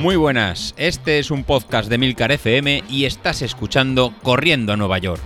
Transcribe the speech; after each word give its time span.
Muy 0.00 0.16
buenas, 0.16 0.74
este 0.78 1.18
es 1.18 1.30
un 1.30 1.44
podcast 1.44 1.90
de 1.90 1.98
Milcar 1.98 2.32
FM 2.32 2.84
y 2.88 3.04
estás 3.04 3.42
escuchando 3.42 4.14
Corriendo 4.22 4.72
a 4.72 4.76
Nueva 4.76 4.98
York. 4.98 5.20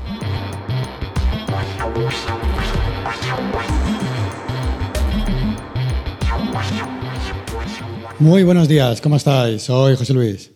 Muy 8.18 8.43
buenos 8.45 8.68
días, 8.68 9.00
¿cómo 9.00 9.16
estáis? 9.16 9.62
Soy 9.62 9.96
José 9.96 10.14
Luis. 10.14 10.50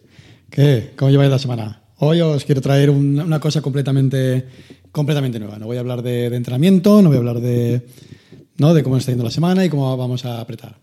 ¿Qué? 0.51 0.93
¿Cómo 0.97 1.11
lleváis 1.11 1.31
la 1.31 1.39
semana? 1.39 1.83
Hoy 1.99 2.21
os 2.21 2.45
quiero 2.45 2.61
traer 2.61 2.91
un- 2.91 3.21
una 3.21 3.41
cosa 3.41 3.61
completamente, 3.61 4.47
completamente 4.93 5.39
nueva. 5.39 5.59
No 5.59 5.67
voy 5.67 5.77
a 5.77 5.81
hablar 5.81 6.03
de, 6.03 6.31
de 6.31 6.37
entrenamiento, 6.37 7.03
no 7.03 7.09
voy 7.09 7.17
a 7.17 7.21
hablar 7.21 7.41
de, 7.41 7.87
¿no? 8.57 8.73
de 8.75 8.83
cómo 8.83 8.97
está 8.97 9.11
yendo 9.13 9.25
la 9.25 9.31
semana 9.31 9.65
y 9.65 9.69
cómo 9.69 9.97
vamos 9.97 10.25
a 10.25 10.41
apretar. 10.41 10.77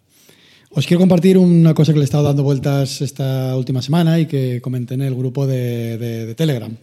Os 0.78 0.86
quiero 0.86 1.00
compartir 1.00 1.38
una 1.38 1.74
cosa 1.74 1.94
que 1.94 2.00
le 2.00 2.04
he 2.04 2.10
estado 2.12 2.26
dando 2.26 2.44
vueltas 2.44 3.02
esta 3.02 3.56
última 3.56 3.82
semana 3.82 4.20
y 4.20 4.26
que 4.26 4.60
comenté 4.62 4.96
en 4.96 5.02
el 5.04 5.16
grupo 5.16 5.48
de, 5.48 5.98
de- 5.98 6.26
de 6.26 6.36
Telegram, 6.36 6.76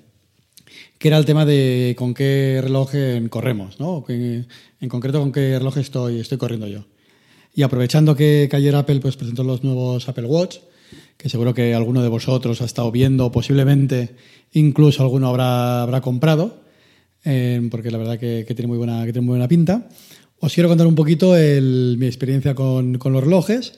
que 0.98 1.08
era 1.08 1.18
el 1.18 1.26
tema 1.26 1.44
de 1.44 1.94
con 1.98 2.14
qué 2.14 2.60
reloj 2.62 2.92
corremos, 3.28 3.78
¿no? 3.80 4.02
Que- 4.04 4.44
en 4.80 4.88
concreto 4.88 5.20
con 5.20 5.30
qué 5.30 5.58
reloj 5.58 5.76
estoy, 5.76 6.20
estoy 6.20 6.38
corriendo 6.38 6.66
yo. 6.68 6.86
Y 7.54 7.62
aprovechando 7.62 8.16
que, 8.16 8.48
que 8.50 8.56
ayer 8.56 8.74
Apple 8.74 9.00
pues, 9.00 9.16
presentó 9.16 9.44
los 9.44 9.62
nuevos 9.62 10.08
Apple 10.08 10.24
Watch, 10.26 10.56
que 11.18 11.28
seguro 11.28 11.52
que 11.52 11.74
alguno 11.74 12.02
de 12.02 12.08
vosotros 12.08 12.62
ha 12.62 12.64
estado 12.64 12.90
viendo, 12.90 13.30
posiblemente 13.30 14.16
incluso 14.54 15.02
alguno 15.02 15.28
habrá, 15.28 15.82
habrá 15.82 16.00
comprado, 16.00 16.62
eh, 17.24 17.60
porque 17.70 17.90
la 17.90 17.98
verdad 17.98 18.18
que, 18.18 18.44
que 18.48 18.54
tiene 18.54 18.68
muy 18.68 18.78
buena, 18.78 19.04
que 19.04 19.12
tiene 19.12 19.26
muy 19.26 19.32
buena 19.34 19.48
pinta. 19.48 19.86
Os 20.40 20.52
quiero 20.54 20.68
contar 20.70 20.86
un 20.86 20.94
poquito 20.96 21.36
el- 21.36 21.96
mi 21.98 22.06
experiencia 22.06 22.54
con, 22.54 22.96
con 22.98 23.12
los 23.12 23.22
relojes 23.22 23.74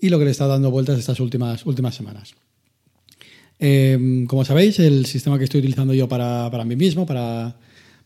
y 0.00 0.08
lo 0.08 0.18
que 0.18 0.24
le 0.24 0.30
estado 0.30 0.50
dando 0.50 0.70
vueltas 0.70 0.98
estas 0.98 1.20
últimas, 1.20 1.64
últimas 1.66 1.94
semanas. 1.94 2.34
Eh, 3.58 4.24
como 4.26 4.44
sabéis, 4.44 4.78
el 4.78 5.04
sistema 5.06 5.38
que 5.38 5.44
estoy 5.44 5.58
utilizando 5.60 5.92
yo 5.92 6.08
para, 6.08 6.50
para 6.50 6.64
mí 6.64 6.76
mismo, 6.76 7.04
para, 7.04 7.56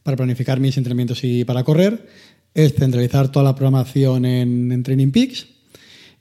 para 0.02 0.16
planificar 0.16 0.58
mis 0.58 0.76
entrenamientos 0.76 1.22
y 1.22 1.44
para 1.44 1.62
correr, 1.62 2.06
es 2.52 2.74
centralizar 2.74 3.30
toda 3.30 3.44
la 3.44 3.54
programación 3.54 4.24
en, 4.24 4.82
Training 4.82 5.10
Peaks 5.10 5.46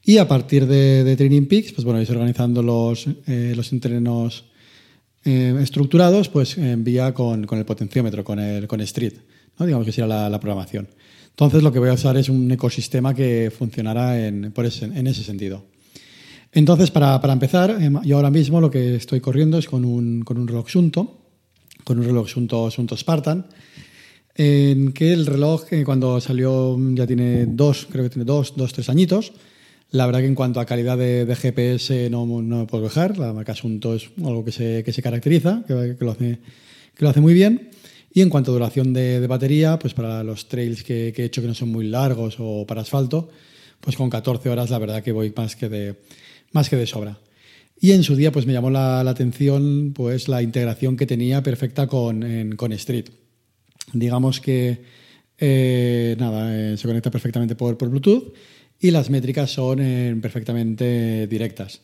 y 0.04 0.18
a 0.18 0.28
partir 0.28 0.68
de, 0.68 1.16
Training 1.16 1.46
Peaks, 1.48 1.72
pues 1.74 1.86
bueno, 1.86 2.00
organizando 2.08 2.62
los, 2.62 3.08
eh, 3.28 3.54
los 3.56 3.72
entrenos 3.72 4.46
eh, 5.26 5.56
estructurados, 5.62 6.30
pues 6.30 6.58
en 6.58 6.84
vía 6.84 7.14
con, 7.14 7.46
con 7.46 7.58
el 7.58 7.66
potenciómetro, 7.66 8.24
con 8.24 8.40
el 8.40 8.68
con 8.68 8.82
Street, 8.82 9.14
¿no? 9.58 9.66
digamos 9.66 9.86
que 9.86 9.92
sería 9.92 10.30
la, 10.30 10.40
programación. 10.40 10.88
Entonces 11.30 11.64
lo 11.64 11.72
que 11.72 11.80
voy 11.80 11.90
a 11.90 11.94
usar 11.94 12.18
es 12.18 12.30
un 12.30 12.52
ecosistema 12.52 13.14
que 13.14 13.52
funcionará 13.56 14.26
en, 14.26 14.52
por 14.52 14.66
ese, 14.66 14.86
en 14.86 15.08
ese 15.08 15.24
sentido. 15.24 15.66
Entonces, 16.52 16.92
para, 16.92 17.20
para 17.20 17.34
empezar, 17.34 17.72
em, 17.82 18.00
yo 18.04 18.18
ahora 18.18 18.30
mismo 18.30 18.62
lo 18.62 18.70
que 18.70 18.96
estoy 18.96 19.20
corriendo 19.20 19.58
es 19.58 19.68
con 19.68 19.84
un, 19.84 20.22
con 20.22 20.38
un 20.38 20.48
reloj 20.48 20.70
Sunto, 20.70 21.22
con 21.84 21.98
un 22.00 22.06
reloj 22.06 22.30
Sunto, 22.30 22.70
Sunto 22.70 22.96
Spartan, 22.96 23.48
en 24.36 24.94
que 24.94 25.14
el 25.14 25.26
reloj 25.26 25.72
eh, 25.72 25.84
cuando 25.84 26.20
salió 26.20 26.78
ya 26.94 27.08
tiene 27.08 27.46
dos, 27.48 27.88
creo 27.90 28.04
que 28.04 28.10
tiene 28.10 28.26
dos, 28.26 28.54
dos, 28.56 28.74
tres 28.74 28.90
añitos. 28.90 29.34
La 29.94 30.08
verdad 30.08 30.22
que 30.22 30.26
en 30.26 30.34
cuanto 30.34 30.60
a 30.60 30.66
calidad 30.66 30.98
de, 30.98 31.36
GPS 31.36 32.10
no, 32.10 32.26
me 32.26 32.66
puedo 32.66 32.86
quejar. 32.86 33.20
La 33.20 33.32
marca 33.32 33.54
Sunto 33.54 33.94
es 33.94 34.10
algo 34.18 34.44
que 34.44 34.52
se, 34.52 34.84
que 34.84 34.92
se 34.92 35.04
caracteriza, 35.04 35.64
que, 35.68 35.96
lo 36.00 36.12
hace, 36.12 36.40
que 36.96 37.06
lo 37.06 37.10
hace 37.10 37.22
muy 37.22 37.36
bien. 37.36 37.70
Y 38.12 38.22
en 38.22 38.30
cuanto 38.32 38.50
a 38.50 38.54
duración 38.56 38.92
de, 38.92 39.28
batería, 39.28 39.78
pues 39.78 39.94
para 39.94 40.24
los 40.24 40.48
trails 40.48 40.82
que, 40.82 41.14
he 41.16 41.24
hecho 41.24 41.44
que 41.44 41.48
no 41.48 41.54
son 41.54 41.70
muy 41.70 41.86
largos 41.86 42.38
o 42.40 42.66
para 42.66 42.82
asfalto, 42.82 43.30
pues 43.82 43.96
con 43.96 44.10
14 44.10 44.50
horas 44.50 44.72
la 44.72 44.80
verdad 44.80 45.04
que 45.04 45.12
voy 45.12 45.32
más 45.38 45.56
que 45.56 45.70
de, 45.70 45.96
más 46.54 46.72
que 46.72 46.76
de 46.76 46.88
sobra. 46.88 47.20
Y 47.80 47.92
en 47.92 48.02
su 48.02 48.16
día 48.16 48.32
pues 48.32 48.48
me 48.48 48.54
llamó 48.54 48.72
la, 48.72 49.02
atención 49.02 49.94
pues 49.94 50.28
la 50.28 50.42
integración 50.42 50.98
que 50.98 51.06
tenía 51.06 51.44
perfecta 51.44 51.86
con, 51.86 52.56
con 52.56 52.72
Street. 52.72 53.09
Digamos 53.94 54.42
que 54.42 54.82
eh, 55.38 56.16
nada, 56.18 56.52
eh, 56.58 56.78
se 56.78 56.88
conecta 56.88 57.12
perfectamente 57.12 57.56
por, 57.56 57.78
por 57.78 57.90
Bluetooth 57.90 58.34
y 58.84 58.92
las 58.92 59.10
métricas 59.10 59.50
son 59.50 59.80
eh, 59.80 60.14
perfectamente 60.22 61.26
directas. 61.28 61.80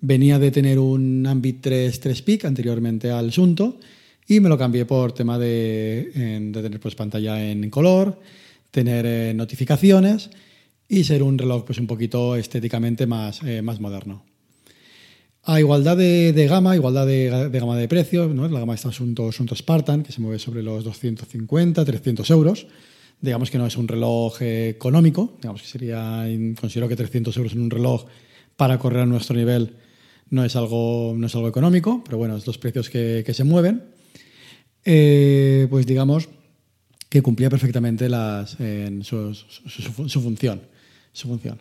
Venía 0.00 0.38
de 0.38 0.50
tener 0.50 0.78
un 0.78 1.26
Ambit 1.26 1.60
3 1.60 2.00
3 2.00 2.22
Peak 2.22 2.46
anteriormente 2.46 3.10
al 3.10 3.30
Sunto 3.30 3.78
y 4.26 4.40
me 4.40 4.48
lo 4.48 4.56
cambié 4.56 4.86
por 4.86 5.12
tema 5.12 5.38
de, 5.38 6.10
de 6.50 6.62
tener 6.62 6.80
pues, 6.80 6.94
pantalla 6.94 7.44
en 7.44 7.68
color, 7.68 8.18
tener 8.70 9.04
eh, 9.04 9.34
notificaciones 9.34 10.30
y 10.88 11.04
ser 11.04 11.22
un 11.22 11.36
reloj 11.36 11.66
pues, 11.66 11.78
un 11.78 11.86
poquito 11.86 12.34
estéticamente 12.36 13.06
más, 13.06 13.42
eh, 13.42 13.60
más 13.60 13.78
moderno. 13.78 14.24
A 15.42 15.60
igualdad 15.60 15.98
de, 15.98 16.32
de 16.32 16.46
gama, 16.46 16.74
igualdad 16.74 17.06
de, 17.06 17.50
de 17.50 17.60
gama 17.60 17.76
de 17.76 17.86
precio, 17.86 18.28
¿no? 18.28 18.48
la 18.48 18.60
gama 18.60 18.74
está 18.74 18.88
Asunto, 18.88 19.28
Asunto 19.28 19.54
Spartan, 19.54 20.02
que 20.04 20.12
se 20.12 20.22
mueve 20.22 20.38
sobre 20.38 20.62
los 20.62 20.84
250, 20.84 21.84
300 21.84 22.30
euros. 22.30 22.66
Digamos 23.20 23.50
que 23.50 23.58
no 23.58 23.66
es 23.66 23.76
un 23.76 23.86
reloj 23.86 24.40
eh, 24.40 24.68
económico, 24.70 25.34
digamos 25.42 25.60
que 25.62 25.68
sería, 25.68 26.26
considero 26.58 26.88
que 26.88 26.96
300 26.96 27.36
euros 27.36 27.52
en 27.52 27.60
un 27.60 27.70
reloj 27.70 28.06
para 28.56 28.78
correr 28.78 29.02
a 29.02 29.06
nuestro 29.06 29.36
nivel 29.36 29.74
no 30.30 30.44
es 30.44 30.56
algo, 30.56 31.12
no 31.16 31.26
es 31.26 31.34
algo 31.34 31.48
económico, 31.48 32.02
pero 32.04 32.16
bueno, 32.18 32.36
es 32.36 32.46
los 32.46 32.56
precios 32.56 32.88
que, 32.88 33.22
que 33.26 33.34
se 33.34 33.44
mueven. 33.44 33.82
Eh, 34.84 35.66
pues 35.68 35.86
digamos 35.86 36.28
que 37.08 37.20
cumplía 37.22 37.50
perfectamente 37.50 38.08
las, 38.08 38.56
su- 39.02 39.34
su 39.34 40.20
función. 40.22 40.62
Su 41.12 41.28
función. 41.28 41.58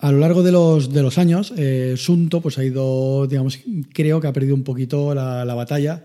A 0.00 0.10
lo 0.12 0.18
largo 0.18 0.42
de 0.42 0.50
los, 0.52 0.92
de 0.92 1.02
los 1.02 1.16
años, 1.16 1.54
eh, 1.56 1.94
Sunto 1.96 2.40
pues, 2.40 2.58
ha 2.58 2.64
ido, 2.64 3.26
digamos, 3.28 3.60
creo 3.92 4.20
que 4.20 4.26
ha 4.26 4.32
perdido 4.32 4.54
un 4.56 4.64
poquito 4.64 5.14
la, 5.14 5.44
la 5.44 5.54
batalla 5.54 6.02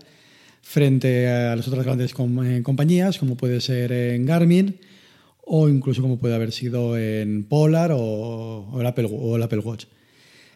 frente 0.62 1.28
a 1.28 1.56
las 1.56 1.66
otras 1.68 1.84
grandes 1.84 2.12
eh, 2.12 2.60
compañías, 2.62 3.18
como 3.18 3.36
puede 3.36 3.60
ser 3.60 3.92
en 3.92 4.26
Garmin 4.26 4.76
o 5.52 5.68
incluso 5.68 6.00
como 6.00 6.18
puede 6.18 6.34
haber 6.34 6.52
sido 6.52 6.96
en 6.96 7.44
Polar 7.44 7.90
o, 7.92 8.78
el, 8.78 8.86
Apple, 8.86 9.08
o 9.10 9.36
el 9.36 9.42
Apple 9.42 9.58
Watch. 9.58 9.86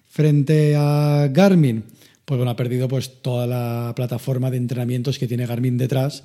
Frente 0.06 0.76
a 0.76 1.28
Garmin, 1.32 1.82
pues 2.24 2.38
bueno, 2.38 2.52
ha 2.52 2.56
perdido 2.56 2.86
pues, 2.86 3.20
toda 3.20 3.46
la 3.48 3.92
plataforma 3.96 4.52
de 4.52 4.58
entrenamientos 4.58 5.18
que 5.18 5.26
tiene 5.26 5.46
Garmin 5.46 5.76
detrás, 5.76 6.24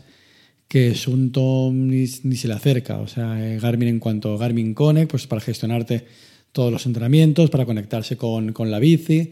que 0.67 0.93
Sunto 0.93 1.71
ni, 1.73 2.05
ni 2.23 2.35
se 2.35 2.47
le 2.47 2.53
acerca. 2.53 2.99
O 2.99 3.07
sea, 3.07 3.43
eh, 3.43 3.59
Garmin 3.59 3.87
en 3.87 3.99
cuanto 3.99 4.35
a 4.35 4.37
Garmin 4.37 4.75
Connect, 4.75 5.09
pues 5.09 5.25
para 5.25 5.41
gestionarte 5.41 6.05
todos 6.51 6.71
los 6.71 6.85
entrenamientos, 6.85 7.49
para 7.49 7.65
conectarse 7.65 8.17
con, 8.17 8.53
con 8.53 8.69
la 8.69 8.77
bici 8.77 9.31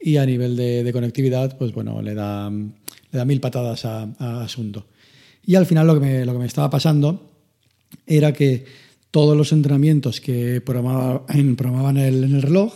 y 0.00 0.16
a 0.16 0.26
nivel 0.26 0.56
de, 0.56 0.90
conectividad, 0.92 1.56
pues 1.56 1.72
bueno, 1.72 2.02
le 2.02 2.14
da, 2.14 2.50
le 2.50 3.18
da 3.18 3.24
mil 3.24 3.40
patadas 3.40 3.84
a, 3.84 4.42
Asunto. 4.42 4.86
Y 5.44 5.54
al 5.54 5.66
final 5.66 5.86
lo 5.86 5.94
que 5.94 6.00
me, 6.00 6.24
lo 6.24 6.32
que 6.32 6.38
me 6.38 6.46
estaba 6.46 6.70
pasando 6.70 7.30
era 8.06 8.32
que 8.32 8.64
todos 9.10 9.36
los 9.36 9.52
entrenamientos 9.52 10.20
que 10.20 10.60
programaban 10.60 11.96
el, 11.96 12.24
en 12.24 12.34
el 12.34 12.42
reloj, 12.42 12.74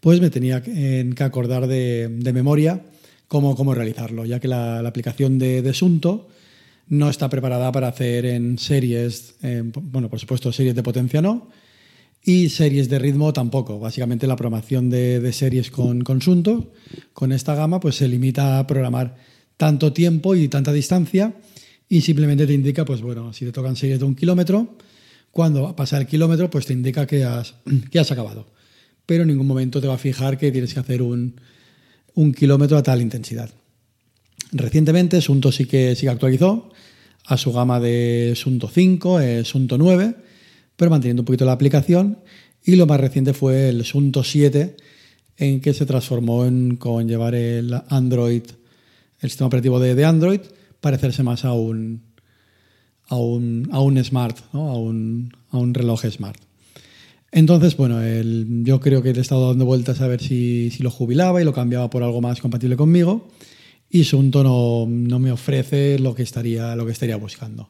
pues 0.00 0.20
me 0.20 0.30
tenía 0.30 0.62
que, 0.62 1.12
acordar 1.18 1.66
de, 1.66 2.08
memoria 2.32 2.82
cómo, 3.28 3.56
cómo 3.56 3.74
realizarlo, 3.74 4.24
ya 4.24 4.40
que 4.40 4.48
la, 4.48 4.78
aplicación 4.78 5.38
de, 5.38 5.62
de 5.62 5.74
no 6.88 7.10
está 7.10 7.28
preparada 7.28 7.72
para 7.72 7.88
hacer 7.88 8.26
en 8.26 8.58
series, 8.58 9.34
bueno, 9.74 10.08
por 10.08 10.20
supuesto, 10.20 10.52
series 10.52 10.74
de 10.74 10.82
potencia 10.82 11.20
no, 11.20 11.48
y 12.26 12.48
series 12.48 12.88
de 12.88 12.98
ritmo 12.98 13.32
tampoco. 13.32 13.78
Básicamente 13.78 14.26
la 14.26 14.34
programación 14.34 14.90
de, 14.90 15.32
series 15.32 15.70
con, 15.70 16.02
con 16.02 16.20
Sunto, 16.20 16.72
con 17.12 17.30
esta 17.30 17.54
gama, 17.54 17.78
pues 17.78 17.94
se 17.94 18.08
limita 18.08 18.58
a 18.58 18.66
programar 18.66 19.16
tanto 19.56 19.92
tiempo 19.92 20.34
y 20.34 20.48
tanta 20.48 20.72
distancia 20.72 21.36
y 21.88 22.00
simplemente 22.00 22.44
te 22.44 22.52
indica, 22.52 22.84
pues 22.84 23.00
bueno, 23.00 23.32
si 23.32 23.44
te 23.44 23.52
tocan 23.52 23.76
series 23.76 24.00
de 24.00 24.06
un 24.06 24.16
kilómetro, 24.16 24.76
cuando 25.30 25.76
pasa 25.76 25.98
el 25.98 26.06
kilómetro, 26.08 26.50
pues 26.50 26.66
te 26.66 26.72
indica 26.72 27.06
que 27.06 27.22
has, 27.22 27.54
que 27.92 28.00
has 28.00 28.10
acabado. 28.10 28.48
Pero 29.06 29.22
en 29.22 29.28
ningún 29.28 29.46
momento 29.46 29.80
te 29.80 29.86
va 29.86 29.94
a 29.94 29.98
fijar 29.98 30.36
que 30.36 30.50
tienes 30.50 30.74
que 30.74 30.80
hacer 30.80 31.02
un, 31.02 31.40
un 32.14 32.34
kilómetro 32.34 32.76
a 32.76 32.82
tal 32.82 33.00
intensidad. 33.00 33.50
Recientemente 34.50 35.20
Sunto 35.20 35.52
sí 35.52 35.66
que, 35.66 35.94
sí 35.94 36.02
que 36.06 36.10
actualizó 36.10 36.70
a 37.24 37.36
su 37.36 37.52
gama 37.52 37.78
de 37.78 38.32
Sunto 38.34 38.68
5, 38.68 39.20
eh, 39.20 39.44
Sunto 39.44 39.78
9, 39.78 40.26
pero 40.76 40.90
manteniendo 40.90 41.22
un 41.22 41.26
poquito 41.26 41.44
la 41.44 41.52
aplicación. 41.52 42.18
Y 42.64 42.76
lo 42.76 42.86
más 42.86 43.00
reciente 43.00 43.32
fue 43.32 43.68
el 43.68 43.84
Sunto 43.84 44.22
7, 44.24 44.76
en 45.38 45.60
que 45.60 45.74
se 45.74 45.86
transformó 45.86 46.44
en, 46.44 46.76
con 46.76 47.08
llevar 47.08 47.34
el 47.34 47.74
Android, 47.88 48.42
el 49.20 49.30
sistema 49.30 49.48
operativo 49.48 49.80
de, 49.80 49.94
de 49.94 50.04
Android, 50.04 50.40
parecerse 50.80 51.22
más 51.22 51.44
a 51.44 51.52
un, 51.52 52.02
a 53.08 53.16
un, 53.16 53.68
a 53.72 53.80
un 53.80 54.02
smart, 54.02 54.38
a, 54.52 54.58
un, 54.58 55.32
a 55.50 55.58
un 55.58 55.74
reloj 55.74 56.04
smart. 56.06 56.40
Entonces, 57.32 57.76
bueno, 57.76 58.00
el, 58.00 58.62
yo 58.64 58.80
creo 58.80 59.02
que 59.02 59.10
he 59.10 59.20
estado 59.20 59.48
dando 59.48 59.66
vueltas 59.66 60.00
a 60.00 60.06
ver 60.06 60.22
si, 60.22 60.70
si 60.70 60.82
lo 60.82 60.90
jubilaba 60.90 61.40
y 61.40 61.44
lo 61.44 61.52
cambiaba 61.52 61.90
por 61.90 62.02
algo 62.02 62.20
más 62.20 62.40
compatible 62.40 62.76
conmigo. 62.76 63.28
Y 63.90 64.04
Sunto 64.04 64.42
no, 64.42 64.86
no 64.88 65.18
me 65.18 65.32
ofrece 65.32 65.98
lo 65.98 66.14
que 66.14 66.22
estaría, 66.22 66.74
lo 66.76 66.86
que 66.86 66.92
estaría 66.92 67.16
buscando. 67.16 67.68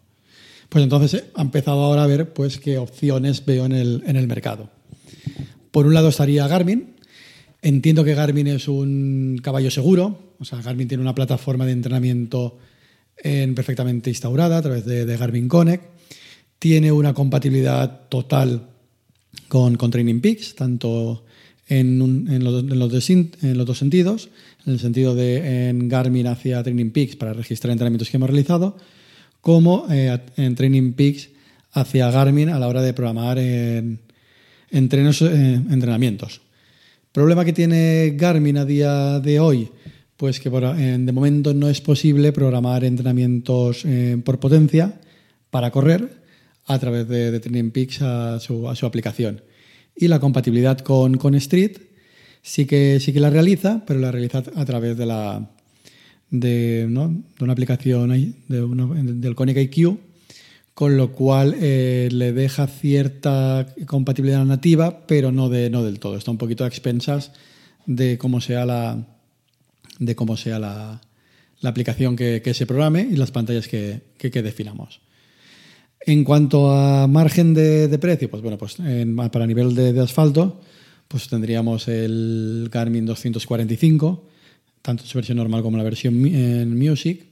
Pues 0.68 0.82
entonces 0.82 1.24
he 1.36 1.40
empezado 1.40 1.82
ahora 1.82 2.04
a 2.04 2.06
ver 2.06 2.32
pues, 2.32 2.58
qué 2.58 2.78
opciones 2.78 3.44
veo 3.44 3.66
en 3.66 3.72
el, 3.72 4.02
en 4.06 4.16
el 4.16 4.26
mercado. 4.26 4.70
Por 5.70 5.86
un 5.86 5.94
lado 5.94 6.08
estaría 6.08 6.48
Garmin, 6.48 6.96
Entiendo 7.66 8.04
que 8.04 8.14
Garmin 8.14 8.46
es 8.46 8.68
un 8.68 9.40
caballo 9.42 9.72
seguro, 9.72 10.34
o 10.38 10.44
sea, 10.44 10.62
Garmin 10.62 10.86
tiene 10.86 11.02
una 11.02 11.16
plataforma 11.16 11.66
de 11.66 11.72
entrenamiento 11.72 12.58
en 13.16 13.56
perfectamente 13.56 14.08
instaurada 14.08 14.58
a 14.58 14.62
través 14.62 14.84
de, 14.84 15.16
Garmin 15.16 15.48
Connect, 15.48 15.82
tiene 16.60 16.92
una 16.92 17.12
compatibilidad 17.12 18.08
total 18.08 18.68
con, 19.48 19.76
con 19.76 19.90
Training 19.90 20.20
Peaks, 20.20 20.54
tanto 20.54 21.24
en, 21.66 22.00
un, 22.00 22.28
en, 22.30 22.44
los, 22.44 22.62
en, 22.62 22.78
los 22.78 23.10
en, 23.10 23.58
los, 23.58 23.66
dos 23.66 23.78
sentidos, 23.78 24.28
en 24.64 24.74
el 24.74 24.78
sentido 24.78 25.16
de 25.16 25.68
en 25.68 25.88
Garmin 25.88 26.28
hacia 26.28 26.62
Training 26.62 26.90
Peaks 26.90 27.16
para 27.16 27.32
registrar 27.32 27.72
entrenamientos 27.72 28.10
que 28.10 28.16
hemos 28.18 28.30
realizado, 28.30 28.76
como 29.46 29.86
eh, 29.88 30.18
en 30.38 30.56
Training 30.56 30.94
Peaks 30.94 31.28
hacia 31.70 32.10
Garmin 32.10 32.48
a 32.48 32.58
la 32.58 32.66
hora 32.66 32.82
de 32.82 32.92
programar 32.92 33.38
en, 33.38 34.00
entrenos, 34.72 35.22
eh, 35.22 35.54
entrenamientos. 35.70 36.40
Problema 37.12 37.44
que 37.44 37.52
tiene 37.52 38.14
Garmin 38.16 38.58
a 38.58 38.64
día 38.64 39.20
de 39.20 39.38
hoy, 39.38 39.70
pues 40.16 40.40
que 40.40 40.50
de 40.50 41.12
momento 41.12 41.54
no 41.54 41.68
es 41.68 41.80
posible 41.80 42.32
programar 42.32 42.82
entrenamientos 42.82 43.84
eh, 43.84 44.20
por 44.24 44.40
potencia 44.40 44.98
para 45.50 45.70
correr 45.70 46.22
a 46.66 46.80
través 46.80 47.06
de, 47.06 47.30
de 47.30 47.38
Training 47.38 47.70
Peaks 47.70 48.02
a 48.02 48.40
su, 48.40 48.68
a 48.68 48.74
su, 48.74 48.84
aplicación. 48.84 49.42
Y 49.94 50.08
la 50.08 50.18
compatibilidad 50.18 50.80
con, 50.80 51.18
con 51.18 51.36
Street 51.36 51.78
sí 52.42 52.66
que, 52.66 52.98
sí 52.98 53.12
que 53.12 53.20
la 53.20 53.30
realiza, 53.30 53.84
pero 53.86 54.00
la 54.00 54.10
realiza 54.10 54.42
a 54.56 54.64
través 54.64 54.96
de, 54.96 55.06
la, 55.06 55.55
de, 56.30 56.86
¿no? 56.88 57.08
de 57.08 57.44
una 57.44 57.52
aplicación 57.52 58.34
de 58.48 58.62
una, 58.62 58.86
del 58.86 59.34
Connect 59.34 59.76
IQ, 59.76 59.98
con 60.74 60.96
lo 60.96 61.12
cual 61.12 61.56
eh, 61.58 62.08
le 62.12 62.32
deja 62.32 62.66
cierta 62.66 63.66
compatibilidad 63.86 64.44
nativa, 64.44 65.06
pero 65.06 65.32
no, 65.32 65.48
de, 65.48 65.70
no 65.70 65.82
del 65.82 65.98
todo. 65.98 66.16
Está 66.16 66.30
un 66.30 66.38
poquito 66.38 66.64
a 66.64 66.68
expensas 66.68 67.32
de 67.86 68.18
cómo 68.18 68.40
sea 68.40 68.66
la, 68.66 69.06
de 69.98 70.14
cómo 70.14 70.36
sea 70.36 70.58
la, 70.58 71.00
la 71.60 71.70
aplicación 71.70 72.16
que, 72.16 72.42
que, 72.42 72.54
se 72.54 72.66
programe 72.66 73.08
y 73.10 73.16
las 73.16 73.30
pantallas 73.30 73.68
que, 73.68 74.02
que, 74.18 74.42
definamos. 74.42 75.00
En 76.00 76.24
cuanto 76.24 76.70
a 76.70 77.06
margen 77.06 77.54
de, 77.54 77.88
de 77.88 77.98
precio, 77.98 78.30
pues 78.30 78.42
bueno, 78.42 78.58
pues 78.58 78.76
para 79.32 79.46
nivel 79.46 79.74
de, 79.74 79.92
de, 79.92 80.00
asfalto, 80.00 80.60
pues 81.08 81.28
tendríamos 81.28 81.88
el 81.88 82.68
Garmin 82.70 83.06
245, 83.06 84.28
tanto 84.86 85.04
su 85.04 85.18
versión 85.18 85.38
normal 85.38 85.62
como 85.62 85.76
la 85.76 85.82
versión 85.82 86.24
en 86.24 86.78
Music, 86.78 87.26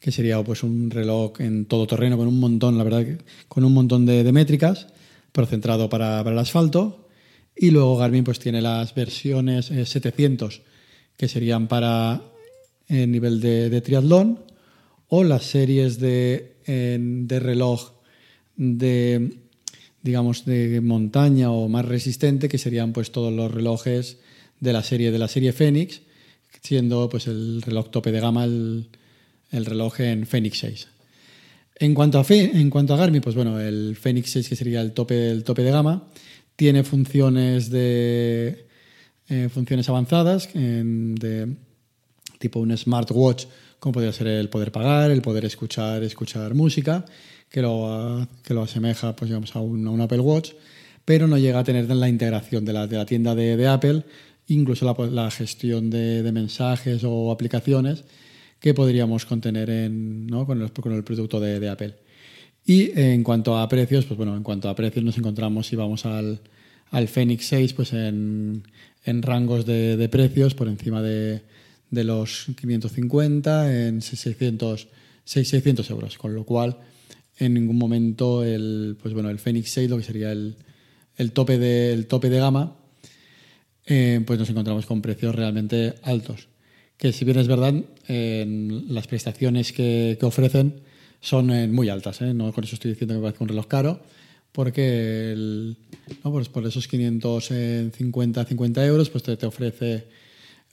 que 0.00 0.10
sería 0.10 0.42
pues 0.42 0.62
un 0.62 0.90
reloj 0.90 1.38
en 1.42 1.66
todo 1.66 1.86
terreno 1.86 2.16
con 2.16 2.26
un 2.26 2.40
montón, 2.40 2.78
la 2.78 2.84
verdad, 2.84 3.04
con 3.48 3.64
un 3.64 3.74
montón 3.74 4.06
de, 4.06 4.32
métricas, 4.32 4.86
pero 5.30 5.46
centrado 5.46 5.90
para, 5.90 6.22
el 6.22 6.38
asfalto. 6.38 7.06
Y 7.54 7.70
luego 7.70 7.98
Garmin 7.98 8.24
pues 8.24 8.38
tiene 8.38 8.62
las 8.62 8.94
versiones 8.94 9.70
eh, 9.70 9.84
700, 9.84 10.62
que 11.18 11.28
serían 11.28 11.68
para 11.68 12.22
el 12.88 13.10
nivel 13.10 13.42
de, 13.42 13.80
triatlón, 13.82 14.40
o 15.08 15.22
las 15.22 15.44
series 15.44 16.00
de, 16.00 16.56
de 16.66 17.40
reloj 17.40 17.92
de 18.56 19.38
digamos 20.00 20.46
de 20.46 20.80
montaña 20.80 21.50
o 21.50 21.68
más 21.68 21.84
resistente 21.84 22.48
que 22.48 22.58
serían 22.58 22.94
pues 22.94 23.10
todos 23.10 23.32
los 23.32 23.52
relojes 23.52 24.18
de 24.60 24.72
la 24.72 24.82
serie 24.82 25.10
de 25.10 25.18
la 25.18 25.28
serie 25.28 25.52
Fenix 25.52 26.05
siendo 26.62 27.08
pues 27.08 27.26
el 27.26 27.62
reloj 27.62 27.90
tope 27.90 28.12
de 28.12 28.20
gama 28.20 28.44
el, 28.44 28.88
el 29.50 29.64
reloj 29.64 30.00
en 30.00 30.26
Fenix 30.26 30.58
6 30.58 30.88
en 31.78 31.92
cuanto 31.94 32.18
a 32.18 32.24
Fe, 32.24 32.50
en 32.54 32.70
cuanto 32.70 32.94
a 32.94 32.96
Garmin 32.96 33.20
pues 33.20 33.34
bueno 33.34 33.60
el 33.60 33.96
Fenix 33.96 34.30
6 34.30 34.48
que 34.48 34.56
sería 34.56 34.80
el 34.80 34.92
tope 34.92 35.30
el 35.30 35.44
tope 35.44 35.62
de 35.62 35.70
gama 35.70 36.08
tiene 36.56 36.84
funciones 36.84 37.70
de 37.70 38.66
eh, 39.28 39.48
funciones 39.52 39.88
avanzadas 39.88 40.48
de 40.54 41.54
tipo 42.38 42.60
un 42.60 42.76
smartwatch 42.76 43.46
como 43.78 43.94
podría 43.94 44.12
ser 44.12 44.28
el 44.28 44.48
poder 44.48 44.72
pagar 44.72 45.10
el 45.10 45.22
poder 45.22 45.44
escuchar 45.44 46.02
escuchar 46.02 46.54
música 46.54 47.04
que 47.50 47.62
lo, 47.62 48.26
que 48.42 48.54
lo 48.54 48.62
asemeja 48.62 49.14
pues, 49.14 49.30
a, 49.30 49.60
un, 49.60 49.86
a 49.86 49.90
un 49.90 50.00
Apple 50.00 50.20
Watch, 50.20 50.52
pero 51.04 51.26
no 51.26 51.38
llega 51.38 51.60
a 51.60 51.64
tener 51.64 51.88
la 51.88 52.08
integración 52.08 52.64
de 52.64 52.72
la, 52.72 52.86
de 52.86 52.96
la 52.96 53.06
tienda 53.06 53.34
de, 53.34 53.56
de, 53.56 53.68
Apple, 53.68 54.04
incluso 54.48 54.94
la, 55.10 55.30
gestión 55.30 55.90
de, 55.90 56.30
mensajes 56.32 57.02
o 57.04 57.30
aplicaciones 57.30 58.04
que 58.60 58.74
podríamos 58.74 59.26
contener 59.26 59.70
en, 59.70 60.26
¿no? 60.26 60.46
con, 60.46 60.62
el, 60.62 60.72
con, 60.72 60.92
el, 60.92 61.04
producto 61.04 61.40
de, 61.40 61.68
Apple. 61.68 61.94
Y 62.64 62.98
en 62.98 63.22
cuanto 63.22 63.56
a 63.58 63.68
precios, 63.68 64.04
pues 64.06 64.16
bueno, 64.16 64.36
en 64.36 64.42
cuanto 64.42 64.68
a 64.68 64.74
precios 64.74 65.04
nos 65.04 65.18
encontramos 65.18 65.66
si 65.66 65.76
vamos 65.76 66.04
al, 66.04 66.40
al 66.90 67.08
Fenix 67.08 67.46
6, 67.46 67.72
pues 67.74 67.92
en, 67.92 68.62
en 69.04 69.22
rangos 69.22 69.66
de, 69.66 70.08
precios 70.10 70.54
por 70.54 70.68
encima 70.68 71.02
de, 71.02 71.42
de 71.90 72.04
los 72.04 72.46
550, 72.60 73.86
en 73.86 74.02
600, 74.02 74.88
600 75.24 75.90
euros, 75.90 76.18
con 76.18 76.34
lo 76.34 76.44
cual 76.44 76.78
en 77.38 77.54
ningún 77.54 77.76
momento 77.76 78.44
el, 78.44 78.96
pues 79.00 79.14
bueno, 79.14 79.30
el 79.30 79.38
Fenix 79.38 79.70
6, 79.70 79.90
lo 79.90 79.98
que 79.98 80.02
sería 80.02 80.32
el, 80.32 80.56
el, 81.16 81.32
tope, 81.32 81.58
de, 81.58 81.92
el 81.92 82.06
tope 82.06 82.30
de 82.30 82.38
gama, 82.38 82.76
eh, 83.86 84.20
pues 84.26 84.38
nos 84.38 84.50
encontramos 84.50 84.84
con 84.84 85.00
precios 85.00 85.34
realmente 85.34 85.94
altos. 86.02 86.48
Que 86.96 87.12
si 87.12 87.24
bien 87.24 87.38
es 87.38 87.46
verdad, 87.46 87.74
eh, 88.08 88.46
las 88.88 89.06
prestaciones 89.06 89.72
que, 89.72 90.16
que 90.18 90.26
ofrecen 90.26 90.80
son 91.20 91.50
eh, 91.50 91.68
muy 91.68 91.88
altas. 91.88 92.20
¿eh? 92.22 92.32
No 92.32 92.52
con 92.52 92.64
eso 92.64 92.74
estoy 92.74 92.92
diciendo 92.92 93.14
que 93.14 93.20
me 93.20 93.24
parece 93.26 93.44
un 93.44 93.48
reloj 93.48 93.66
caro, 93.66 94.00
porque 94.52 95.32
el, 95.32 95.76
no, 96.24 96.32
pues 96.32 96.48
por 96.48 96.66
esos 96.66 96.88
550, 96.88 98.44
50 98.44 98.86
euros 98.86 99.10
pues 99.10 99.22
te, 99.22 99.36
te 99.36 99.46
ofrece 99.46 100.04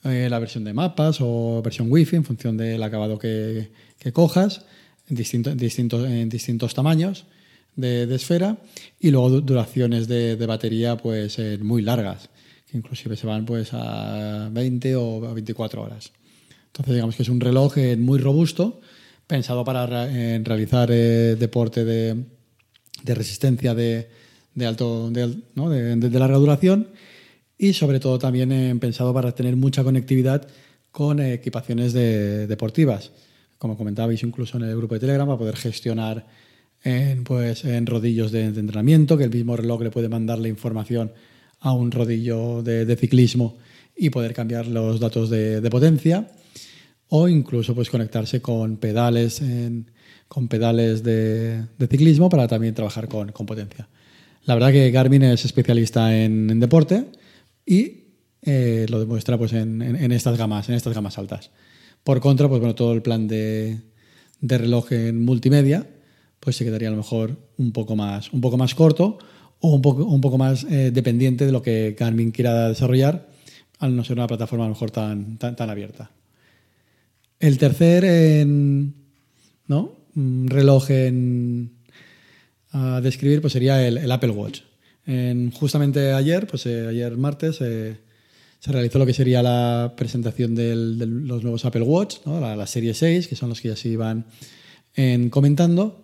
la 0.02 0.38
versión 0.38 0.64
de 0.64 0.74
mapas 0.74 1.16
o 1.22 1.62
versión 1.62 1.90
wifi 1.90 2.16
en 2.16 2.24
función 2.24 2.58
del 2.58 2.82
acabado 2.82 3.18
que, 3.18 3.70
que 3.98 4.12
cojas 4.12 4.66
en, 5.08 5.16
distinto, 5.16 5.50
en, 5.50 5.56
distintos, 5.56 6.06
distintos 6.28 6.74
tamaños 6.74 7.24
de, 7.74 8.06
de, 8.06 8.14
esfera 8.14 8.58
y 9.00 9.10
luego 9.10 9.40
duraciones 9.40 10.06
de, 10.06 10.36
de 10.36 10.46
batería 10.46 10.98
pues 10.98 11.38
muy 11.60 11.80
largas, 11.80 12.28
inclusive 12.74 13.16
se 13.16 13.26
van 13.26 13.44
pues 13.46 13.70
a 13.72 14.48
20 14.52 14.96
o 14.96 15.26
a 15.26 15.32
24 15.32 15.82
horas. 15.82 16.12
Entonces 16.66 16.94
digamos 16.94 17.16
que 17.16 17.22
es 17.22 17.28
un 17.28 17.40
reloj 17.40 17.78
eh, 17.78 17.96
muy 17.96 18.18
robusto, 18.18 18.80
pensado 19.26 19.64
para 19.64 19.84
eh, 20.10 20.40
realizar 20.44 20.90
eh, 20.92 21.36
deporte 21.38 21.84
de, 21.84 22.24
de, 23.02 23.14
resistencia 23.14 23.74
de, 23.74 24.08
de 24.54 24.66
alto 24.66 25.10
de, 25.10 25.36
de, 25.96 26.18
larga 26.18 26.36
duración 26.36 26.88
y 27.56 27.72
sobre 27.72 28.00
todo 28.00 28.18
también 28.18 28.78
pensado 28.80 29.14
para 29.14 29.32
tener 29.32 29.56
mucha 29.56 29.84
conectividad 29.84 30.46
con 30.90 31.20
equipaciones 31.20 31.92
deportivas 31.92 33.12
como 33.64 33.78
comentabais 33.78 34.22
incluso 34.22 34.58
en 34.58 34.64
el 34.64 34.76
grupo 34.76 34.92
de 34.92 35.00
Telegram, 35.00 35.26
para 35.26 35.38
poder 35.38 35.56
gestionar 35.56 36.26
en, 36.82 37.24
pues, 37.24 37.64
en 37.64 37.86
rodillos 37.86 38.30
de, 38.30 38.44
entrenamiento, 38.44 39.16
que 39.16 39.24
el 39.24 39.30
mismo 39.30 39.56
reloj 39.56 39.80
le 39.80 39.90
puede 39.90 40.10
mandar 40.10 40.38
la 40.38 40.48
información 40.48 41.12
a 41.64 41.72
un 41.72 41.90
rodillo 41.90 42.62
de, 42.62 42.84
de 42.84 42.94
ciclismo 42.94 43.56
y 43.96 44.10
poder 44.10 44.34
cambiar 44.34 44.66
los 44.66 45.00
datos 45.00 45.30
de, 45.30 45.62
de, 45.62 45.70
potencia, 45.70 46.30
o 47.08 47.26
incluso 47.26 47.74
pues, 47.74 47.88
conectarse 47.88 48.42
con 48.42 48.76
pedales, 48.76 49.42
con 50.28 50.48
pedales 50.48 51.02
de, 51.02 51.64
ciclismo 51.90 52.28
para 52.28 52.46
también 52.48 52.74
trabajar 52.74 53.08
con, 53.08 53.32
con, 53.32 53.46
potencia. 53.46 53.88
La 54.44 54.54
verdad 54.54 54.72
que 54.72 54.90
Garmin 54.90 55.22
es 55.22 55.46
especialista 55.46 56.14
en, 56.14 56.50
en 56.50 56.60
deporte 56.60 57.06
y 57.64 58.08
eh, 58.42 58.84
lo 58.90 59.00
demuestra 59.00 59.38
pues, 59.38 59.54
en, 59.54 59.80
en, 59.80 60.12
estas 60.12 60.36
gamas, 60.36 60.68
en 60.68 60.74
estas 60.74 60.92
gamas 60.92 61.16
altas. 61.16 61.50
Por 62.02 62.20
contra, 62.20 62.46
pues 62.46 62.60
bueno, 62.60 62.74
todo 62.74 62.92
el 62.92 63.00
plan 63.00 63.26
de, 63.26 63.80
de 64.42 64.58
reloj 64.58 64.92
en 64.92 65.24
multimedia, 65.24 65.88
pues 66.40 66.56
se 66.56 66.64
quedaría 66.66 66.88
a 66.88 66.90
lo 66.90 66.98
mejor 66.98 67.38
un 67.56 67.72
poco 67.72 67.96
más, 67.96 68.30
un 68.34 68.42
poco 68.42 68.58
más 68.58 68.74
corto 68.74 69.16
o 69.64 69.74
un 69.74 69.80
poco, 69.80 70.04
un 70.04 70.20
poco 70.20 70.36
más 70.36 70.64
eh, 70.64 70.90
dependiente 70.92 71.46
de 71.46 71.52
lo 71.52 71.62
que 71.62 71.96
Garmin 71.98 72.32
quiera 72.32 72.68
desarrollar, 72.68 73.28
al 73.78 73.96
no 73.96 74.04
ser 74.04 74.18
una 74.18 74.26
plataforma 74.26 74.68
mejor 74.68 74.90
tan, 74.90 75.38
tan, 75.38 75.56
tan 75.56 75.70
abierta. 75.70 76.10
El 77.40 77.56
tercer 77.56 78.04
en, 78.04 78.94
¿no? 79.66 79.96
reloj 80.14 80.90
en, 80.90 81.72
a 82.72 83.00
describir 83.00 83.40
pues 83.40 83.54
sería 83.54 83.86
el, 83.86 84.10
Apple 84.12 84.30
Watch. 84.30 84.60
En, 85.06 85.50
justamente 85.50 86.12
ayer, 86.12 86.46
pues 86.46 86.66
eh, 86.66 86.86
ayer 86.86 87.16
martes, 87.16 87.58
eh, 87.62 87.96
se 88.60 88.72
realizó 88.72 88.98
lo 88.98 89.06
que 89.06 89.14
sería 89.14 89.42
la 89.42 89.94
presentación 89.96 90.54
de 90.54 90.76
los 90.76 91.42
nuevos 91.42 91.64
Apple 91.64 91.82
Watch, 91.82 92.16
¿no? 92.26 92.38
la, 92.38 92.54
la, 92.54 92.66
serie 92.66 92.92
6, 92.92 93.28
que 93.28 93.36
son 93.36 93.48
los 93.48 93.62
que 93.62 93.68
ya 93.68 93.76
se 93.76 93.88
iban 93.88 94.26
en, 94.94 95.30
comentando. 95.30 96.03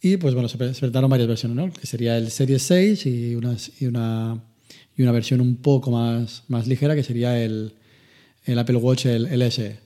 Y 0.00 0.16
pues 0.16 0.34
bueno, 0.34 0.48
se, 0.48 0.56
presentaron 0.58 1.10
varias 1.10 1.28
versiones, 1.28 1.56
¿no? 1.56 1.72
que 1.72 1.86
sería 1.86 2.16
el 2.16 2.30
Series 2.30 2.62
6 2.62 3.06
y 3.06 3.34
una, 3.34 3.56
y 3.80 3.86
una, 3.86 4.42
y 4.96 5.02
una 5.02 5.12
versión 5.12 5.40
un 5.40 5.56
poco 5.56 5.90
más, 5.90 6.44
más 6.48 6.66
ligera, 6.68 6.94
que 6.94 7.02
sería 7.02 7.42
el, 7.42 7.74
el 8.44 8.58
Apple 8.58 8.76
Watch, 8.76 9.06
el, 9.06 9.26
el 9.26 9.42
SE. 9.50 9.80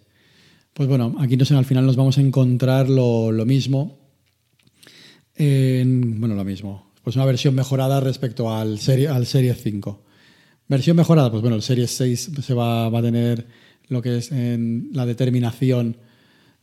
Pues 0.75 0.88
bueno, 0.88 1.16
aquí 1.19 1.37
no 1.37 1.45
al 1.59 1.64
final 1.64 1.87
nos 1.87 1.97
vamos 1.97 2.19
a 2.19 2.21
encontrar 2.21 2.88
lo, 2.90 3.33
lo 3.33 3.47
mismo. 3.47 3.99
En, 5.35 6.21
bueno, 6.21 6.35
lo 6.35 6.45
mismo. 6.45 6.92
Pues 7.02 7.16
una 7.16 7.25
versión 7.25 7.54
mejorada 7.54 8.00
respecto 8.00 8.54
al 8.54 8.78
serie, 8.78 9.09
al 9.09 9.26
serie 9.26 9.54
5 9.54 10.04
Versión 10.69 10.97
mejorada, 10.97 11.31
pues 11.31 11.40
bueno, 11.42 11.57
el 11.57 11.62
Series 11.62 11.90
6 11.90 12.31
se 12.42 12.54
va, 12.54 12.88
va 12.88 13.00
a 13.00 13.02
tener 13.02 13.47
lo 13.88 14.00
que 14.00 14.16
es 14.19 14.31
la 14.31 15.04
determinación 15.04 15.97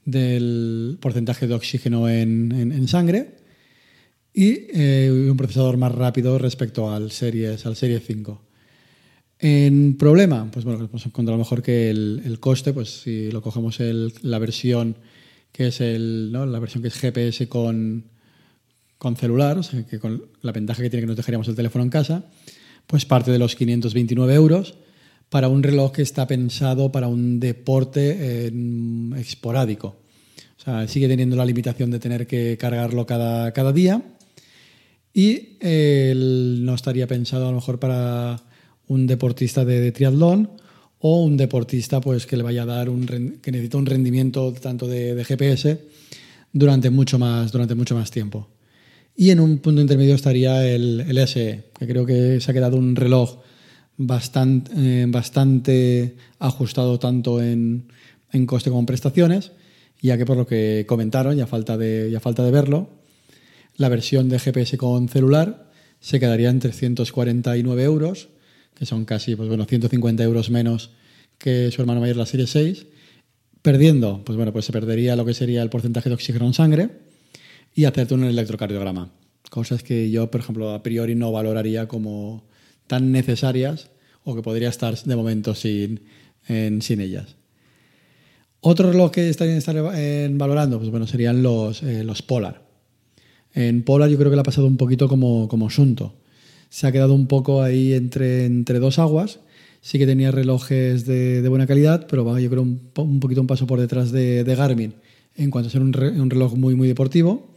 del 0.06 0.98
porcentaje 1.01 1.46
de 1.48 1.53
oxígeno 1.53 2.10
en, 2.10 2.51
en- 2.53 2.72
en 2.72 2.88
sangre 2.88 3.36
y 4.33 4.67
eh, 4.74 5.27
un 5.29 5.38
procesador 5.38 5.77
más 5.77 5.93
rápido 5.93 6.38
respecto 6.38 6.91
al 6.91 7.12
Series, 7.12 7.65
al 7.65 7.75
Series 7.75 8.03
5. 8.05 8.41
En 9.39 9.95
problema, 9.98 10.50
pues 10.51 10.65
bueno, 10.65 10.83
hemos 10.83 11.05
encontrado 11.05 11.38
mejor 11.38 11.62
que 11.62 11.89
el, 11.89 12.21
el 12.25 12.39
coste, 12.39 12.74
pues 12.74 13.01
si 13.03 13.31
lo 13.31 13.41
cogemos 13.41 13.79
el- 13.79 14.13
la 14.21 14.38
versión 14.39 14.98
que 15.51 15.67
es 15.67 15.81
el, 15.81 16.31
¿no? 16.31 16.45
la 16.45 16.59
versión 16.59 16.81
que 16.81 16.89
es 16.89 16.95
GPS 16.95 17.48
con, 17.48 18.03
con 18.98 19.15
celular, 19.15 19.57
o 19.57 19.63
sea, 19.63 19.86
que 19.86 19.98
con 20.00 20.24
la 20.41 20.51
ventaja 20.51 20.81
que 20.83 20.89
tiene 20.89 21.03
que 21.03 21.07
nos 21.07 21.15
dejaríamos 21.15 21.48
el 21.48 21.55
teléfono 21.55 21.83
en 21.83 21.89
casa, 21.89 22.25
pues 22.86 23.05
parte 23.05 23.31
de 23.31 23.39
los 23.39 23.55
529 23.55 24.33
euros 24.36 24.75
para 25.29 25.48
un 25.48 25.63
reloj 25.63 25.91
que 25.93 26.01
está 26.01 26.27
pensado 26.27 26.91
para 26.91 27.07
un 27.07 27.39
deporte 27.39 28.48
eh, 28.48 28.51
esporádico. 29.17 29.95
O 30.57 30.62
sea, 30.62 30.88
sigue 30.88 31.07
teniendo 31.07 31.36
la 31.38 31.45
limitación 31.45 31.91
de 31.91 32.00
tener 32.00 32.27
que 32.27 32.57
cargarlo 32.59 33.05
cada, 33.05 33.53
cada 33.53 33.71
día 33.71 34.03
y 35.20 35.58
eh, 35.60 36.14
no 36.16 36.74
estaría 36.74 37.06
pensado 37.06 37.46
a 37.46 37.50
lo 37.50 37.56
mejor 37.56 37.78
para 37.78 38.42
un 38.88 39.06
deportista 39.06 39.66
de, 39.66 39.92
triatlón 39.92 40.52
o 41.00 41.26
un 41.26 41.36
deportista 41.36 42.00
pues 42.00 42.26
que 42.26 42.38
le 42.38 42.44
vaya 42.44 42.64
a 42.64 42.66
dar 42.66 42.90
un 42.90 43.06
que 43.42 43.52
necesita 43.52 43.78
un 43.78 43.86
rendimiento 43.86 44.54
tanto 44.54 44.88
de, 44.88 45.16
de 45.16 45.26
GPS 45.26 45.78
durante 46.54 46.90
mucho 46.90 47.20
más 47.20 47.52
durante 47.52 47.76
mucho 47.76 47.96
más 47.96 48.12
tiempo. 48.12 48.48
Y 49.14 49.32
en 49.32 49.42
un 49.42 49.58
punto 49.58 49.82
intermedio 49.82 50.16
estaría 50.16 50.66
el, 50.66 51.02
el 51.02 51.28
SE, 51.28 51.66
que 51.78 51.86
creo 51.86 52.06
que 52.06 52.40
se 52.40 52.52
ha 52.52 52.54
quedado 52.54 52.78
un 52.78 52.96
reloj 52.96 53.40
bastante, 53.98 54.72
eh, 54.78 55.06
bastante 55.10 56.16
ajustado 56.40 56.98
tanto 56.98 57.42
en, 57.44 57.92
en 58.32 58.46
coste 58.46 58.70
como 58.70 58.80
en 58.80 58.86
prestaciones, 58.86 59.52
ya 60.02 60.18
que 60.18 60.26
por 60.26 60.38
lo 60.38 60.48
que 60.48 60.86
comentaron, 60.88 61.36
ya 61.36 61.46
falta 61.46 61.78
de, 61.78 62.10
ya 62.10 62.22
falta 62.22 62.46
de 62.46 62.52
verlo, 62.52 62.99
la 63.79 63.89
versión 63.89 64.29
de 64.29 64.38
GPS 64.39 64.77
con 64.77 65.09
celular 65.09 65.71
se 66.00 66.19
quedaría 66.19 66.50
en 66.50 66.59
349 66.59 67.83
euros, 67.83 68.29
que 68.75 68.86
son 68.86 69.05
casi 69.05 69.36
pues 69.36 69.50
bueno, 69.50 69.65
150 69.65 70.24
euros 70.24 70.50
menos 70.51 70.91
que 71.38 71.71
su 71.71 71.81
hermano 71.81 72.00
mayor, 72.01 72.17
la 72.17 72.25
serie 72.25 72.45
6. 72.48 72.86
Perdiendo, 73.62 74.24
pues 74.24 74.38
bueno, 74.38 74.53
pues 74.53 74.65
se 74.65 74.71
perdería 74.71 75.15
lo 75.15 75.25
que 75.25 75.33
sería 75.33 75.62
el 75.63 75.69
porcentaje 75.69 76.07
de 76.09 76.15
oxígeno 76.15 76.45
en 76.45 76.53
sangre 76.53 76.89
y 77.75 77.86
hacerte 77.86 78.13
un 78.13 78.24
electrocardiograma. 78.24 79.12
Cosas 79.50 79.83
que 79.83 80.09
yo, 80.12 80.29
por 80.31 80.39
ejemplo, 80.41 80.71
a 80.74 80.83
priori 80.83 81.15
no 81.15 81.31
valoraría 81.31 81.88
como 81.88 82.48
tan 82.88 83.12
necesarias 83.12 83.89
o 84.24 84.36
que 84.36 84.41
podría 84.41 84.69
estar 84.69 84.98
de 85.01 85.15
momento 85.15 85.55
sin, 85.55 86.01
en- 86.48 86.81
sin 86.81 87.01
ellas. 87.01 87.36
Otro 88.62 88.91
reloj 88.91 89.12
que 89.12 89.29
estarían 89.29 89.57
estar 89.57 89.75
valorando, 90.31 90.79
pues 90.79 90.89
bueno, 90.89 91.07
serían 91.07 91.41
los, 91.43 91.81
eh, 91.83 92.03
los 92.03 92.21
Polar. 92.21 92.69
En 93.60 93.84
Polar 93.84 94.10
yo 94.10 94.18
creo 94.18 94.30
que 94.30 94.38
le 94.38 94.39
ha 94.39 94.44
pasado 94.44 94.68
un 94.68 94.78
poquito 94.78 95.10
como, 95.10 95.50
como 95.50 95.70
Sunto. 95.70 96.13
Se 96.70 96.88
ha 96.88 96.94
quedado 96.94 97.13
un 97.13 97.28
poco 97.28 97.62
ahí 97.62 97.92
entre, 97.92 98.46
entre 98.46 98.80
dos 98.80 99.00
aguas. 99.00 99.42
Sí 99.82 100.00
que 100.00 100.06
tenía 100.06 100.32
relojes 100.32 101.06
de, 101.06 101.42
de 101.42 101.50
buena 101.50 101.68
calidad, 101.68 102.08
pero 102.10 102.39
yo 102.39 102.50
creo 102.50 102.62
un, 102.62 102.89
un 102.96 103.20
poquito 103.20 103.42
un 103.42 103.48
paso 103.48 103.68
por 103.68 103.82
detrás 103.82 104.13
de, 104.13 104.44
Garmin 104.46 104.94
en 105.36 105.51
cuanto 105.51 105.68
a 105.68 105.72
ser 105.72 105.82
un, 105.82 105.94
un 105.94 106.30
reloj 106.30 106.56
muy, 106.56 106.75
muy 106.75 106.88
deportivo 106.88 107.54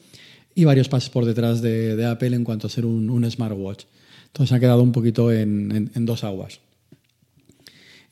y 0.57 0.65
varios 0.65 0.89
pasos 0.89 1.11
por 1.11 1.25
detrás 1.25 1.63
de, 1.63 2.05
Apple 2.05 2.35
en 2.35 2.43
cuanto 2.43 2.67
a 2.67 2.71
ser 2.71 2.85
un, 2.85 3.09
un 3.09 3.31
smartwatch. 3.31 3.85
Entonces 4.27 4.49
se 4.49 4.55
ha 4.57 4.61
quedado 4.61 4.83
un 4.83 4.91
poquito 4.91 5.31
en, 5.31 5.91
en- 5.95 6.05
dos 6.05 6.25
aguas. 6.25 6.59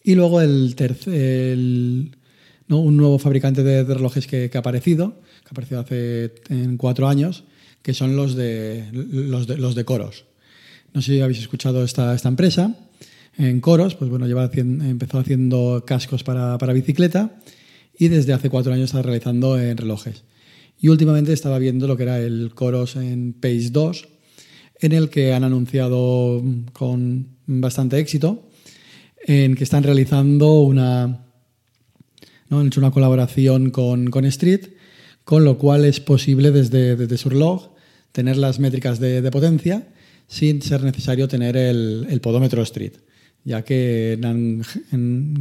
Y 0.04 0.14
luego 0.14 0.40
el 0.40 0.76
tercer, 0.76 1.58
¿no? 2.68 2.78
un 2.78 2.96
nuevo 2.96 3.18
fabricante 3.18 3.64
de, 3.64 3.82
de 3.82 3.94
relojes 3.94 4.28
que, 4.28 4.48
que 4.48 4.58
ha 4.58 4.60
aparecido, 4.60 5.14
que 5.42 5.48
ha 5.48 5.50
aparecido 5.50 5.80
hace 5.80 6.34
en 6.50 6.76
cuatro 6.76 7.08
años, 7.08 7.44
que 7.82 7.94
son 7.94 8.16
los 8.16 8.34
de, 8.34 8.88
los 8.92 9.46
de, 9.46 9.56
los 9.56 9.74
de 9.74 9.84
Coros. 9.84 10.24
No 10.92 11.02
sé 11.02 11.12
si 11.12 11.20
habéis 11.20 11.38
escuchado 11.38 11.84
esta, 11.84 12.14
esta 12.14 12.28
empresa. 12.28 12.76
En 13.36 13.60
Coros, 13.60 13.94
pues 13.94 14.10
bueno, 14.10 14.26
lleva 14.26 14.50
empezó 14.54 15.18
haciendo 15.18 15.84
cascos 15.86 16.24
para, 16.24 16.58
para 16.58 16.72
bicicleta 16.72 17.40
y 17.98 18.08
desde 18.08 18.32
hace 18.32 18.50
cuatro 18.50 18.72
años 18.72 18.86
está 18.86 19.02
realizando 19.02 19.58
en 19.58 19.76
relojes. 19.76 20.24
Y 20.80 20.88
últimamente 20.88 21.32
estaba 21.32 21.58
viendo 21.58 21.86
lo 21.86 21.96
que 21.96 22.04
era 22.04 22.18
el 22.18 22.52
Coros 22.54 22.96
en 22.96 23.34
Pace 23.34 23.70
2, 23.70 24.08
en 24.80 24.92
el 24.92 25.10
que 25.10 25.32
han 25.32 25.44
anunciado 25.44 26.42
con 26.72 27.28
bastante 27.46 27.98
éxito 27.98 28.46
en 29.26 29.54
que 29.54 29.64
están 29.64 29.82
realizando 29.82 30.60
una, 30.60 31.04
han 32.50 32.66
hecho 32.66 32.80
una 32.80 32.90
colaboración 32.90 33.70
con, 33.70 34.10
con 34.10 34.24
Street, 34.24 34.68
con 35.30 35.44
lo 35.44 35.58
cual 35.58 35.84
es 35.84 36.00
posible 36.00 36.50
desde, 36.50 36.96
desde 36.96 37.16
su 37.16 37.30
reloj 37.30 37.68
tener 38.10 38.36
las 38.36 38.58
métricas 38.58 38.98
de, 38.98 39.22
de 39.22 39.30
potencia 39.30 39.86
sin 40.26 40.60
ser 40.60 40.82
necesario 40.82 41.28
tener 41.28 41.56
el, 41.56 42.20
podómetro 42.20 42.60
Street, 42.62 42.94
ya 43.44 43.62
que 43.62 44.18
han, 44.24 44.64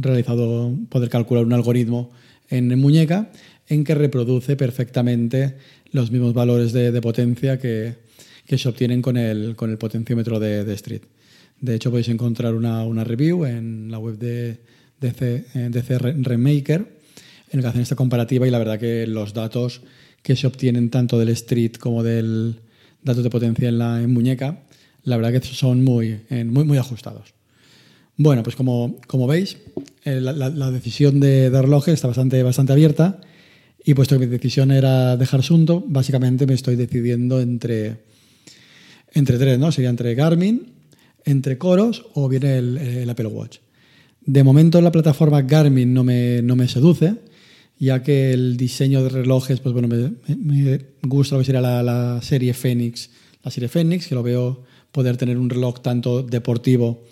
realizado 0.00 0.72
poder 0.88 1.08
calcular 1.08 1.44
un 1.44 1.54
algoritmo 1.54 2.12
en, 2.50 2.78
muñeca 2.78 3.32
en 3.66 3.82
que 3.82 3.96
reproduce 3.96 4.54
perfectamente 4.54 5.56
los 5.90 6.12
mismos 6.12 6.34
valores 6.34 6.72
de, 6.72 6.92
de 6.92 7.00
potencia 7.00 7.58
que, 7.58 7.96
que 8.46 8.58
se 8.58 8.68
obtienen 8.68 9.02
con 9.02 9.16
el, 9.16 9.56
con 9.56 9.70
el 9.70 9.78
potenciómetro 9.78 10.38
de, 10.38 10.64
de 10.64 10.74
Street. 10.74 11.02
De 11.60 11.74
hecho, 11.74 11.90
podéis 11.90 12.10
encontrar 12.10 12.54
una, 12.54 12.84
una 12.84 13.02
review 13.02 13.44
en 13.44 13.90
la 13.90 13.98
web 13.98 14.18
de 14.18 14.60
DC, 15.00 15.46
eh, 15.52 15.68
DC 15.68 15.98
Remaker 15.98 16.99
en 17.50 17.58
el 17.58 17.62
que 17.62 17.68
hacen 17.68 17.82
esta 17.82 17.96
comparativa 17.96 18.46
y 18.46 18.50
la 18.50 18.58
verdad 18.58 18.78
que 18.78 19.06
los 19.06 19.34
datos 19.34 19.82
que 20.22 20.36
se 20.36 20.46
obtienen 20.46 20.90
tanto 20.90 21.18
del 21.18 21.30
Street 21.30 21.72
como 21.72 22.02
del 22.02 22.60
datos 23.02 23.24
de 23.24 23.30
potencia 23.30 23.68
en 23.68 23.78
la 23.78 24.02
muñeca, 24.06 24.62
la 25.04 25.16
verdad 25.16 25.32
que 25.32 25.46
son 25.46 25.82
muy, 25.82 26.20
muy, 26.30 26.64
muy 26.64 26.78
ajustados. 26.78 27.34
Bueno, 28.16 28.42
pues 28.42 28.54
como, 28.54 28.96
como 29.06 29.26
veis, 29.26 29.56
eh, 30.04 30.20
la, 30.20 30.70
decisión 30.70 31.20
de, 31.20 31.48
de 31.48 31.62
relojes 31.62 31.94
está 31.94 32.06
bastante, 32.06 32.42
bastante 32.42 32.72
abierta 32.72 33.20
y 33.82 33.94
puesto 33.94 34.18
que 34.18 34.26
mi 34.26 34.30
decisión 34.30 34.70
era 34.70 35.16
dejar 35.16 35.42
Sunto, 35.42 35.82
básicamente 35.86 36.46
me 36.46 36.52
estoy 36.52 36.76
decidiendo 36.76 37.40
entre, 37.40 38.02
entre 39.12 39.38
tres, 39.38 39.58
¿no? 39.58 39.72
Sería 39.72 39.88
entre 39.88 40.14
Garmin, 40.14 40.66
entre 41.24 41.56
Coros 41.56 42.04
o 42.12 42.28
bien 42.28 42.44
el, 42.44 42.76
el 42.76 43.08
Apple 43.08 43.28
Watch. 43.28 43.58
De 44.20 44.44
momento 44.44 44.82
la 44.82 44.92
plataforma 44.92 45.40
Garmin 45.42 45.94
no 45.94 46.04
me, 46.04 46.42
no 46.42 46.56
me 46.56 46.68
seduce, 46.68 47.16
ya 47.80 48.02
que 48.02 48.32
el 48.32 48.58
diseño 48.58 49.02
de 49.02 49.08
relojes, 49.08 49.58
pues 49.60 49.72
bueno, 49.72 49.88
me, 49.88 50.80
gusta 51.02 51.34
lo 51.34 51.40
que 51.40 51.46
sería 51.46 51.62
la, 51.62 52.20
serie 52.22 52.52
Phoenix, 52.52 53.10
la 53.42 53.50
serie 53.50 53.70
Phoenix, 53.70 54.06
que 54.06 54.14
lo 54.14 54.22
veo 54.22 54.62
poder 54.92 55.16
tener 55.16 55.38
un 55.38 55.48
reloj 55.48 55.80
tanto 55.80 56.22
deportivo 56.22 57.02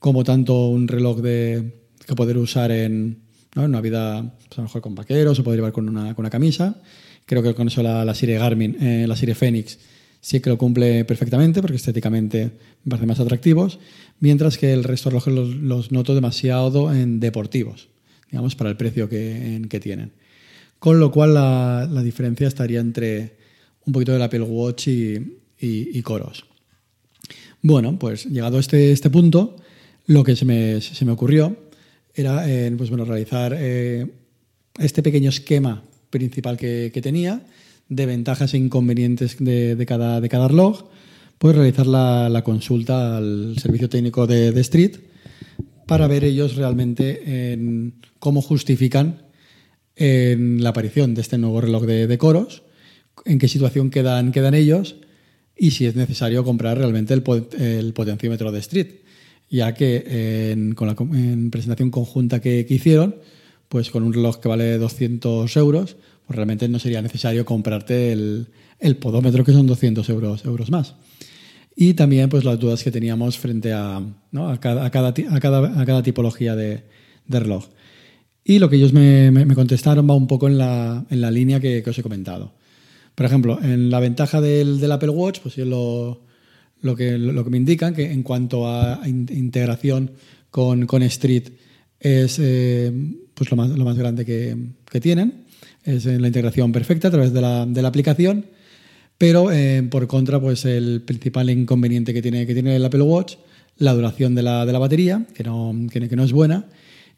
como 0.00 0.24
tanto 0.24 0.66
un 0.68 0.88
reloj 0.88 1.20
de, 1.20 1.84
que 2.04 2.14
poder 2.16 2.38
usar 2.38 2.72
en, 2.72 3.20
una 3.54 3.80
vida, 3.80 4.36
pues 4.48 4.58
a 4.58 4.62
lo 4.62 4.64
mejor 4.64 4.82
con 4.82 4.94
vaqueros 4.96 5.38
o 5.38 5.44
poder 5.44 5.58
llevar 5.58 5.72
con 5.72 5.88
una, 5.88 6.14
con 6.14 6.24
una 6.24 6.30
camisa. 6.30 6.82
Creo 7.24 7.42
que 7.42 7.54
con 7.54 7.68
eso 7.68 7.82
la, 7.82 8.04
la 8.04 8.14
serie 8.14 8.38
Garmin, 8.38 8.76
eh, 8.80 9.06
la 9.06 9.14
serie 9.14 9.36
Phoenix, 9.36 9.78
sí 10.20 10.40
que 10.40 10.50
lo 10.50 10.58
cumple 10.58 11.04
perfectamente 11.04 11.60
porque 11.60 11.76
estéticamente 11.76 12.50
me 12.84 12.90
parecen 12.90 13.08
más 13.08 13.20
atractivos, 13.20 13.78
mientras 14.18 14.58
que 14.58 14.72
el 14.72 14.82
resto 14.82 15.08
de 15.08 15.20
relojes 15.20 15.60
los 15.60 15.92
noto 15.92 16.16
demasiado 16.16 16.92
en 16.92 17.20
deportivos, 17.20 17.88
digamos, 18.30 18.54
para 18.54 18.70
el 18.70 18.76
precio 18.76 19.08
que, 19.08 19.56
en, 19.56 19.68
que 19.68 19.80
tienen. 19.80 20.12
Con 20.78 20.98
lo 20.98 21.10
cual 21.10 21.34
la, 21.34 21.88
la 21.90 22.02
diferencia 22.02 22.48
estaría 22.48 22.80
entre 22.80 23.36
un 23.84 23.92
poquito 23.92 24.12
del 24.12 24.22
Apple 24.22 24.42
Watch 24.42 24.88
y, 24.88 25.38
y, 25.58 26.02
Coros. 26.02 26.46
Bueno, 27.62 27.98
pues 27.98 28.26
llegado 28.26 28.56
a 28.56 28.60
este, 28.60 28.92
este 28.92 29.10
punto, 29.10 29.56
lo 30.06 30.24
que 30.24 30.36
se 30.36 30.44
me, 30.44 30.80
se 30.80 31.04
me 31.04 31.12
ocurrió 31.12 31.56
era 32.14 32.48
eh, 32.48 32.72
pues 32.76 32.88
bueno, 32.88 33.04
realizar 33.04 33.54
eh, 33.56 34.06
este 34.78 35.02
pequeño 35.02 35.28
esquema 35.28 35.82
principal 36.08 36.56
que, 36.56 36.90
que, 36.92 37.02
tenía 37.02 37.44
de 37.88 38.06
ventajas 38.06 38.54
e 38.54 38.58
inconvenientes 38.58 39.36
de, 39.38 39.76
de, 39.76 39.86
cada, 39.86 40.20
de 40.20 40.28
cada 40.28 40.48
reloj, 40.48 40.84
pues 41.38 41.54
realizar 41.54 41.86
la, 41.86 42.28
la 42.28 42.42
consulta 42.42 43.16
al 43.16 43.56
servicio 43.58 43.88
técnico 43.88 44.26
de, 44.26 44.52
de, 44.52 44.60
Street 44.60 44.96
para 45.90 46.06
ver 46.06 46.22
ellos 46.22 46.54
realmente 46.54 47.52
en 47.52 47.94
cómo 48.20 48.42
justifican 48.42 49.26
en 49.96 50.62
la 50.62 50.68
aparición 50.68 51.16
de 51.16 51.20
este 51.20 51.36
nuevo 51.36 51.60
reloj 51.60 51.82
de, 51.82 52.06
de 52.06 52.16
coros, 52.16 52.62
en 53.24 53.40
qué 53.40 53.48
situación 53.48 53.90
quedan, 53.90 54.32
ellos 54.54 54.94
y 55.56 55.72
si 55.72 55.86
es 55.86 55.96
necesario 55.96 56.44
comprar 56.44 56.78
realmente 56.78 57.12
el, 57.12 57.22
potenciómetro 57.92 58.52
de 58.52 58.60
Street, 58.60 59.00
ya 59.50 59.74
que 59.74 60.52
en, 60.52 60.76
con 60.76 60.86
la 60.86 60.94
en 60.96 61.50
presentación 61.50 61.90
conjunta 61.90 62.40
que, 62.40 62.64
hicieron, 62.70 63.16
pues 63.68 63.90
con 63.90 64.04
un 64.04 64.12
reloj 64.12 64.38
que 64.38 64.48
vale 64.48 64.78
200 64.78 65.56
euros, 65.56 65.96
pues 66.24 66.36
realmente 66.36 66.68
no 66.68 66.78
sería 66.78 67.02
necesario 67.02 67.44
comprarte 67.44 68.12
el, 68.12 68.46
podómetro, 69.00 69.42
que 69.42 69.50
son 69.50 69.66
200 69.66 70.08
euros, 70.08 70.44
euros 70.44 70.70
más. 70.70 70.94
Y 71.76 71.94
también 71.94 72.28
pues 72.28 72.44
las 72.44 72.58
dudas 72.58 72.82
que 72.82 72.90
teníamos 72.90 73.38
frente 73.38 73.72
a, 73.72 74.02
¿no? 74.32 74.48
a, 74.48 74.60
cada, 74.60 74.84
a, 74.84 74.90
cada, 74.90 75.08
a, 75.08 75.40
cada, 75.40 75.80
a 75.80 75.86
cada 75.86 76.02
tipología 76.02 76.56
de, 76.56 76.82
de 77.26 77.40
reloj. 77.40 77.68
Y 78.44 78.58
lo 78.58 78.68
que 78.68 78.76
ellos 78.76 78.92
me, 78.92 79.30
me, 79.30 79.54
contestaron 79.54 80.08
va 80.08 80.14
un 80.14 80.26
poco 80.26 80.48
en 80.48 80.58
la, 80.58 81.06
en 81.10 81.20
la 81.20 81.30
línea 81.30 81.60
que, 81.60 81.84
os 81.86 81.98
he 81.98 82.02
comentado. 82.02 82.54
Por 83.14 83.26
ejemplo, 83.26 83.58
en 83.62 83.90
la 83.90 84.00
ventaja 84.00 84.40
del, 84.40 84.80
del 84.80 84.92
Apple 84.92 85.10
Watch, 85.10 85.40
pues 85.40 85.56
lo, 85.58 86.24
lo, 86.80 86.96
que, 86.96 87.18
lo, 87.18 87.44
que 87.44 87.50
me 87.50 87.58
indican 87.58 87.94
que 87.94 88.10
en 88.10 88.22
cuanto 88.22 88.66
a 88.66 89.00
integración 89.06 90.12
con, 90.50 90.86
con 90.86 91.02
Street 91.02 91.50
es 92.00 92.38
eh, 92.40 92.92
pues 93.34 93.50
lo, 93.50 93.56
más, 93.56 93.70
lo 93.70 93.84
más 93.84 93.96
grande 93.96 94.24
que, 94.24 94.56
que 94.90 95.00
tienen. 95.00 95.44
Es 95.84 96.06
la 96.06 96.26
integración 96.26 96.72
perfecta 96.72 97.08
a 97.08 97.10
través 97.10 97.32
de 97.32 97.40
la, 97.40 97.66
de 97.66 97.82
la 97.82 97.88
aplicación. 97.88 98.46
Pero 99.20 99.52
eh, 99.52 99.82
por 99.82 100.06
contra, 100.06 100.40
pues 100.40 100.64
el 100.64 101.02
principal 101.02 101.50
inconveniente 101.50 102.14
que 102.14 102.22
tiene, 102.22 102.46
que 102.46 102.54
tiene 102.54 102.76
el 102.76 102.82
Apple 102.86 103.02
Watch, 103.02 103.34
la 103.76 103.92
duración 103.92 104.34
de 104.34 104.42
la, 104.42 104.64
de 104.64 104.72
la 104.72 104.78
batería, 104.78 105.26
que 105.34 105.44
no, 105.44 105.74
que, 105.92 106.08
que 106.08 106.16
no 106.16 106.24
es 106.24 106.32
buena 106.32 106.64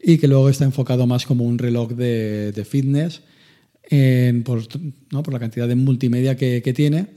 y 0.03 0.17
que 0.17 0.27
luego 0.27 0.49
está 0.49 0.65
enfocado 0.65 1.07
más 1.07 1.25
como 1.25 1.45
un 1.45 1.57
reloj 1.57 1.91
de, 1.91 2.51
de 2.51 2.65
fitness 2.65 3.21
por, 4.43 4.63
¿no? 5.11 5.23
por, 5.23 5.33
la 5.33 5.39
cantidad 5.39 5.65
de 5.65 5.75
multimedia 5.75 6.35
que, 6.35 6.61
que, 6.61 6.73
tiene, 6.73 7.07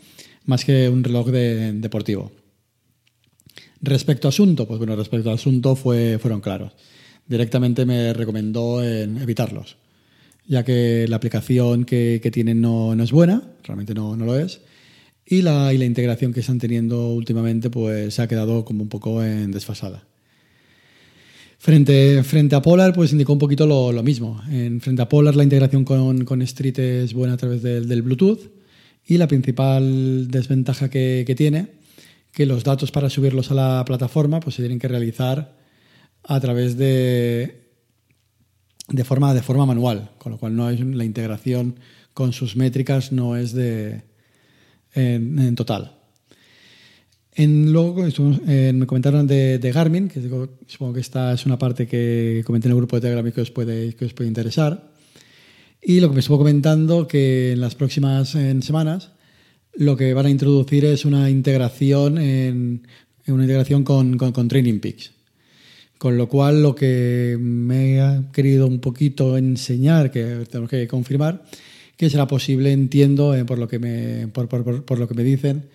más 0.45 0.64
que 0.64 0.88
un 0.88 1.02
reloj 1.02 1.31
de, 1.31 1.73
deportivo. 1.73 2.31
Respecto 3.81 4.28
a 4.28 4.31
asunto, 4.31 4.69
pues 4.69 4.78
bueno, 4.78 4.95
respecto 4.95 5.31
al 5.31 5.35
asunto 5.35 5.75
fue, 5.75 6.21
fueron 6.21 6.40
claros. 6.40 6.75
Directamente 7.26 7.85
me 7.87 8.12
recomendó 8.12 8.85
evitarlos, 8.85 9.78
ya 10.47 10.64
que 10.64 11.07
la 11.09 11.16
aplicación 11.16 11.85
que, 11.85 12.21
que 12.23 12.31
tienen 12.31 12.61
no, 12.61 12.95
no, 12.95 13.02
es 13.02 13.11
buena, 13.11 13.43
realmente 13.64 13.93
no, 13.93 14.16
no 14.16 14.25
lo 14.25 14.38
es, 14.38 14.61
y 15.26 15.42
la, 15.42 15.73
y 15.75 15.78
la, 15.78 15.85
integración 15.85 16.33
que 16.33 16.40
están 16.40 16.59
teniendo 16.59 17.09
últimamente 17.12 17.68
pues 17.68 18.14
se 18.14 18.23
ha 18.23 18.28
quedado 18.28 18.64
como 18.64 18.83
un 18.83 18.88
poco 18.88 19.23
en 19.25 19.50
desfasada. 19.50 20.04
Frente, 21.59 22.23
frente 22.23 22.54
a 22.54 22.62
Polar, 22.62 22.92
pues 22.92 23.12
indicó 23.12 23.33
un 23.33 23.38
poquito 23.38 23.66
lo, 23.66 23.90
lo 23.90 24.02
mismo. 24.02 24.40
En, 24.50 24.80
frente 24.80 25.02
a 25.02 25.09
Polar, 25.09 25.35
la 25.35 25.42
integración 25.42 25.85
con, 25.85 26.25
con, 26.25 26.42
Street 26.42 26.78
es 26.78 27.12
buena 27.12 27.35
a 27.35 27.37
través 27.37 27.62
del, 27.62 27.88
del 27.88 28.02
Bluetooth 28.02 28.50
y 29.04 29.18
la 29.18 29.26
principal 29.26 30.28
desventaja 30.28 30.90
que, 30.90 31.25
que, 31.26 31.35
tiene, 31.35 31.68
que 32.33 32.47
los 32.47 32.62
datos 32.62 32.92
para 32.92 33.11
subirlos 33.11 33.50
a 33.50 33.54
la 33.54 33.85
plataforma 33.85 34.40
pues 34.40 34.56
se 34.56 34.62
tienen 34.62 34.78
que 34.78 34.88
realizar 34.88 35.56
a 36.23 36.40
través 36.40 36.76
de, 36.76 37.66
de, 38.88 39.04
forma, 39.04 39.35
de 39.35 39.42
forma 39.42 39.66
manual, 39.66 40.11
con 40.18 40.33
lo 40.33 40.38
cual 40.38 40.54
no 40.54 40.71
es 40.71 40.80
la 40.80 41.04
integración 41.04 41.76
con 42.14 42.33
sus 42.33 42.56
métricas 42.56 43.12
no 43.12 43.37
es 43.37 43.52
de 43.52 44.02
en, 44.97 45.55
total. 45.55 45.93
Luego 47.37 48.07
eh, 48.07 48.73
me 48.75 48.87
comentaron 48.87 49.26
de, 49.26 49.73
Garmin, 49.73 50.09
que 50.09 50.23
supongo 50.67 50.95
que 50.95 51.00
esta 51.00 51.33
es 51.35 51.45
una 51.47 51.59
parte 51.59 51.87
que 51.87 52.43
comenté 52.47 52.69
en 52.69 52.73
el 52.73 52.79
grupo 52.79 52.97
de 52.97 53.03
Telegram 53.03 53.31
que 53.31 53.43
os 53.43 53.50
puede, 53.50 53.95
que 53.95 54.07
os 54.07 54.15
puede 54.15 54.29
interesar. 54.29 54.91
Y 55.83 56.00
lo 56.00 56.09
que 56.09 56.15
me 56.15 56.21
estuvo 56.21 56.38
comentando 56.38 57.07
que 57.07 57.53
en 57.53 57.61
las 57.61 57.75
próximas 57.75 58.31
semanas 58.31 59.11
lo 59.75 59.97
que 59.97 60.15
van 60.15 60.26
a 60.26 60.31
introducir 60.31 60.85
es 60.87 61.05
una 61.05 61.29
integración 61.31 62.19
en 62.19 62.83
una 63.26 63.43
integración 63.43 63.85
con, 63.85 64.17
con, 64.17 64.33
con, 64.33 64.49
Training 64.49 64.81
Peaks. 64.81 65.12
Con 65.99 66.17
lo 66.17 66.29
cual 66.29 66.62
lo 66.62 66.75
que 66.75 67.37
me 67.41 68.00
ha 68.00 68.25
querido 68.33 68.67
un 68.67 68.81
poquito 68.81 69.37
enseñar, 69.37 70.11
que 70.11 70.47
tenemos 70.50 70.71
que 70.71 70.87
confirmar, 70.87 71.43
que 71.97 72.11
será 72.11 72.26
posible, 72.26 72.73
entiendo, 72.73 73.35
eh, 73.35 73.45
por, 73.45 73.59
lo 73.59 73.69
que 73.69 73.79
me, 73.79 74.29
por, 74.29 74.49
por, 74.49 74.85
por 74.85 74.99
lo 74.99 75.09
que 75.09 75.15
me 75.15 75.25
dicen, 75.25 75.69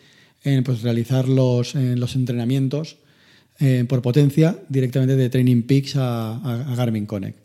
en 0.43 0.63
pues, 0.63 0.81
realizar 0.81 1.27
los, 1.27 1.75
en 1.75 1.99
los 1.99 2.15
entrenamientos 2.15 2.97
eh, 3.59 3.85
por 3.87 4.01
potencia 4.01 4.57
directamente 4.69 5.15
de 5.15 5.29
Training 5.29 5.63
Peaks 5.63 5.95
a, 5.95 6.73
Garmin 6.75 7.05
Connect. 7.05 7.37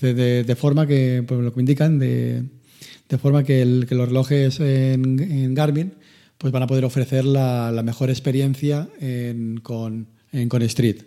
De, 0.00 0.44
de, 0.44 0.56
forma 0.56 0.86
que, 0.86 1.22
por 1.26 1.38
lo 1.38 1.52
que 1.52 1.60
indican, 1.60 1.98
de, 1.98 2.44
de 3.08 3.18
forma 3.18 3.44
que, 3.44 3.60
el, 3.60 3.86
que, 3.86 3.94
los 3.94 4.08
relojes 4.08 4.58
en, 4.60 5.20
en, 5.20 5.54
Garmin 5.54 5.92
pues 6.38 6.50
van 6.50 6.62
a 6.62 6.66
poder 6.66 6.86
ofrecer 6.86 7.26
la, 7.26 7.70
la 7.70 7.82
mejor 7.82 8.08
experiencia 8.08 8.88
en, 9.00 9.60
con, 9.60 10.08
en, 10.32 10.48
con 10.48 10.62
Street. 10.62 11.02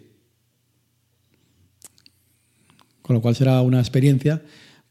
Con 3.02 3.16
lo 3.16 3.22
cual 3.22 3.36
será 3.36 3.62
una 3.62 3.80
experiencia 3.80 4.44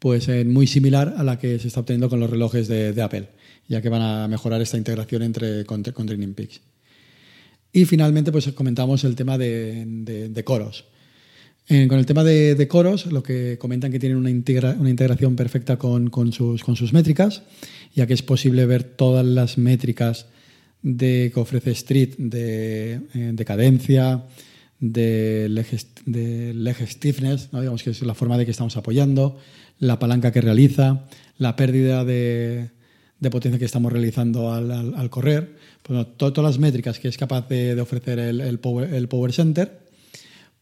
pues, 0.05 0.29
muy 0.45 0.67
similar 0.67 1.15
a 1.17 1.25
la 1.25 1.39
que 1.39 1.59
se 1.59 1.69
está 1.69 1.81
obteniendo 1.81 2.11
con 2.11 2.21
los 2.21 2.29
relojes 2.29 2.69
de, 2.69 3.01
Apple 3.01 3.27
ya 3.67 3.81
que 3.81 3.89
van 3.89 4.03
a 4.03 4.29
mejorar 4.29 4.61
esta 4.61 4.77
integración 4.77 5.23
entre, 5.23 5.65
con, 5.65 5.83
con 5.83 6.05
Training 6.05 6.35
Peaks. 6.35 6.61
Y 7.73 7.87
finalmente, 7.87 8.31
pues 8.31 8.47
comentamos 8.53 9.03
el 9.05 9.17
tema 9.17 9.39
de, 9.39 10.43
coros. 10.45 10.85
Eh, 11.69 11.89
con 11.89 11.99
el 11.99 12.05
tema 12.05 12.23
de, 12.23 12.69
coros, 12.69 13.07
lo 13.07 13.23
que 13.23 13.57
comentan 13.59 13.91
que 13.91 13.99
tienen 13.99 14.19
una, 14.19 14.29
integra, 14.29 14.77
una 14.79 14.91
integración 14.91 15.37
perfecta 15.37 15.79
con, 15.79 16.11
sus, 16.35 16.93
métricas, 16.93 17.43
ya 17.95 18.07
que 18.07 18.13
es 18.13 18.21
posible 18.21 18.67
ver 18.67 18.85
todas 18.85 19.25
las 19.25 19.57
métricas 19.57 20.27
de, 20.83 21.31
que 21.33 21.41
ofrece 21.41 21.71
Street 21.71 22.11
de, 22.19 23.01
eh, 23.15 23.31
de 23.33 23.45
cadencia, 23.47 24.25
de 24.81 25.49
leg, 25.49 25.67
de 26.05 26.87
stiffness, 26.89 27.49
¿no? 27.53 27.61
digamos 27.61 27.83
que 27.83 27.89
es 27.89 28.03
la 28.03 28.15
forma 28.15 28.37
de 28.37 28.45
que 28.45 28.51
estamos 28.51 28.77
apoyando, 28.77 29.39
la 29.79 29.99
palanca 29.99 30.33
que 30.33 30.41
realiza, 30.41 31.07
la 31.39 31.57
pérdida 31.57 32.05
de, 32.05 32.71
de 33.21 33.31
potencia 33.31 33.59
que 33.59 33.65
estamos 33.65 33.93
realizando 33.93 34.53
al, 34.53 34.71
al, 34.71 35.11
correr, 35.11 35.57
pues, 35.83 36.07
to, 36.17 36.33
todas 36.33 36.55
las 36.55 36.59
métricas 36.59 36.99
que 36.99 37.09
es 37.09 37.17
capaz 37.17 37.49
de, 37.49 37.81
ofrecer 37.81 38.19
el, 38.19 38.41
el, 38.41 38.59
power, 38.59 39.33
Center, 39.33 39.87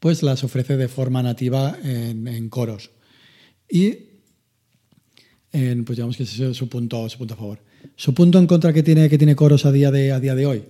pues 0.01 0.23
las 0.23 0.43
ofrece 0.45 0.77
de 0.77 0.89
forma 0.89 1.23
nativa 1.23 1.77
en, 1.83 2.27
en 2.27 2.49
coros. 2.49 2.91
Y 3.69 4.13
pues 5.53 5.97
digamos 5.97 6.17
que 6.17 6.23
ese 6.23 6.51
es 6.51 6.57
su 6.57 6.69
punto, 6.69 7.09
su 7.09 7.19
punto 7.19 7.35
a 7.35 7.37
favor. 7.37 7.59
Su 7.97 8.15
punto 8.15 8.39
en 8.39 8.47
contra 8.47 8.73
que 8.73 8.83
tiene, 8.83 9.09
que 9.09 9.19
tiene 9.19 9.37
coros 9.37 9.67
a 9.67 9.73
día, 9.73 9.91
de, 9.91 10.13
a 10.13 10.21
día 10.21 10.35
de 10.35 10.47
hoy, 10.47 10.65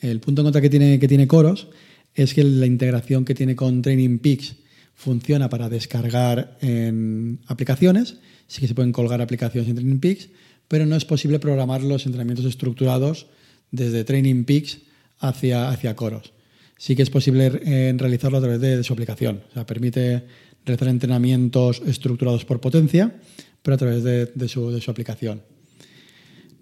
el 0.00 0.20
punto 0.20 0.42
en 0.42 0.46
contra 0.46 0.60
que 0.60 0.70
tiene, 0.70 0.98
que 0.98 1.08
tiene 1.08 1.26
coros 1.26 1.68
es 2.14 2.34
que 2.34 2.44
la 2.44 2.66
integración 2.66 3.24
que 3.24 3.34
tiene 3.34 3.56
con 3.56 3.80
Training 3.80 4.18
Peaks 4.18 4.56
funciona 4.98 5.48
para 5.48 5.68
descargar 5.68 6.58
en 6.60 7.38
aplicaciones, 7.46 8.16
sí 8.48 8.60
que 8.60 8.66
se 8.66 8.74
pueden 8.74 8.90
colgar 8.90 9.22
aplicaciones 9.22 9.70
en 9.70 9.76
Training 9.76 10.00
Peaks, 10.00 10.28
pero 10.66 10.86
no 10.86 10.96
es 10.96 11.04
posible 11.04 11.38
programar 11.38 11.84
los 11.84 12.04
entrenamientos 12.04 12.44
estructurados 12.44 13.28
desde 13.70 14.02
Training 14.02 14.42
Peaks 14.42 14.78
hacia, 15.20 15.68
hacia 15.70 15.94
coros. 15.94 16.32
Sí 16.76 16.96
que 16.96 17.02
es 17.02 17.10
posible 17.10 17.52
eh, 17.64 17.94
realizarlo 17.96 18.38
a 18.38 18.40
través 18.40 18.60
de, 18.60 18.82
su 18.82 18.92
aplicación. 18.92 19.42
O 19.48 19.54
sea, 19.54 19.64
permite 19.64 20.24
realizar 20.66 20.88
entrenamientos 20.88 21.80
estructurados 21.86 22.44
por 22.44 22.60
potencia, 22.60 23.14
pero 23.62 23.76
a 23.76 23.78
través 23.78 24.02
de, 24.02 24.26
de, 24.26 24.48
su, 24.48 24.72
de 24.72 24.80
su, 24.80 24.90
aplicación. 24.90 25.42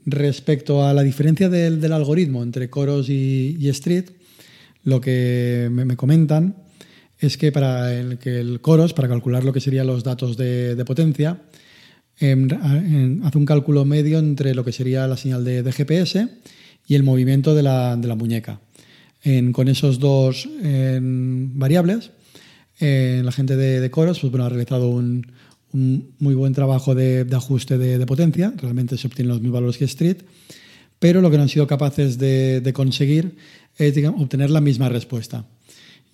Respecto 0.05 0.85
a 0.85 0.93
la 0.93 1.03
diferencia 1.03 1.49
del, 1.49 1.81
del 1.81 1.93
algoritmo 1.95 2.43
entre 2.43 2.69
coros 2.69 3.09
y, 3.09 3.67
Street, 3.71 4.11
lo 4.85 5.01
que 5.01 5.69
me 5.71 5.97
comentan 5.97 6.66
es 7.19 7.37
que 7.37 7.53
para 7.53 7.95
el, 7.95 8.19
que 8.19 8.41
el 8.41 8.61
coros, 8.61 8.93
para 8.93 9.09
calcular 9.09 9.45
lo 9.45 9.53
que 9.53 9.61
serían 9.61 9.87
los 9.87 10.05
datos 10.05 10.37
de, 10.37 10.83
potencia, 10.85 11.43
hace 12.19 13.39
un 13.39 13.45
cálculo 13.47 13.85
medio 13.85 14.19
entre 14.19 14.55
lo 14.55 14.65
que 14.65 14.73
sería 14.73 15.07
la 15.07 15.17
señal 15.17 15.45
de, 15.45 15.73
GPS 15.73 16.29
y 16.87 16.95
el 16.95 17.03
movimiento 17.03 17.55
de 17.55 17.63
la, 17.63 18.17
muñeca. 18.17 18.61
Con 19.53 19.69
esos 19.69 19.99
dos 19.99 20.49
variables, 20.61 22.11
la 22.81 23.33
gente 23.33 23.57
de, 23.57 23.91
Coros 23.91 24.21
pues, 24.21 24.31
bueno, 24.31 24.45
ha 24.45 24.49
realizado 24.49 24.89
un, 24.89 25.27
muy 25.73 26.35
buen 26.35 26.53
trabajo 26.53 26.95
de, 26.95 27.27
ajuste 27.33 27.79
de, 27.79 28.07
potencia, 28.07 28.53
realmente 28.57 28.97
se 28.97 29.07
obtienen 29.07 29.29
los 29.29 29.41
mismos 29.41 29.55
valores 29.55 29.79
que 29.79 29.85
Street, 29.85 30.19
pero 30.99 31.21
lo 31.21 31.31
que 31.31 31.37
no 31.37 31.43
han 31.43 31.49
sido 31.49 31.67
capaces 31.67 32.19
de, 32.19 32.71
conseguir 32.75 33.37
es 33.77 33.95
obtener 34.17 34.51
la 34.51 34.61
misma 34.61 34.89
respuesta, 34.89 35.45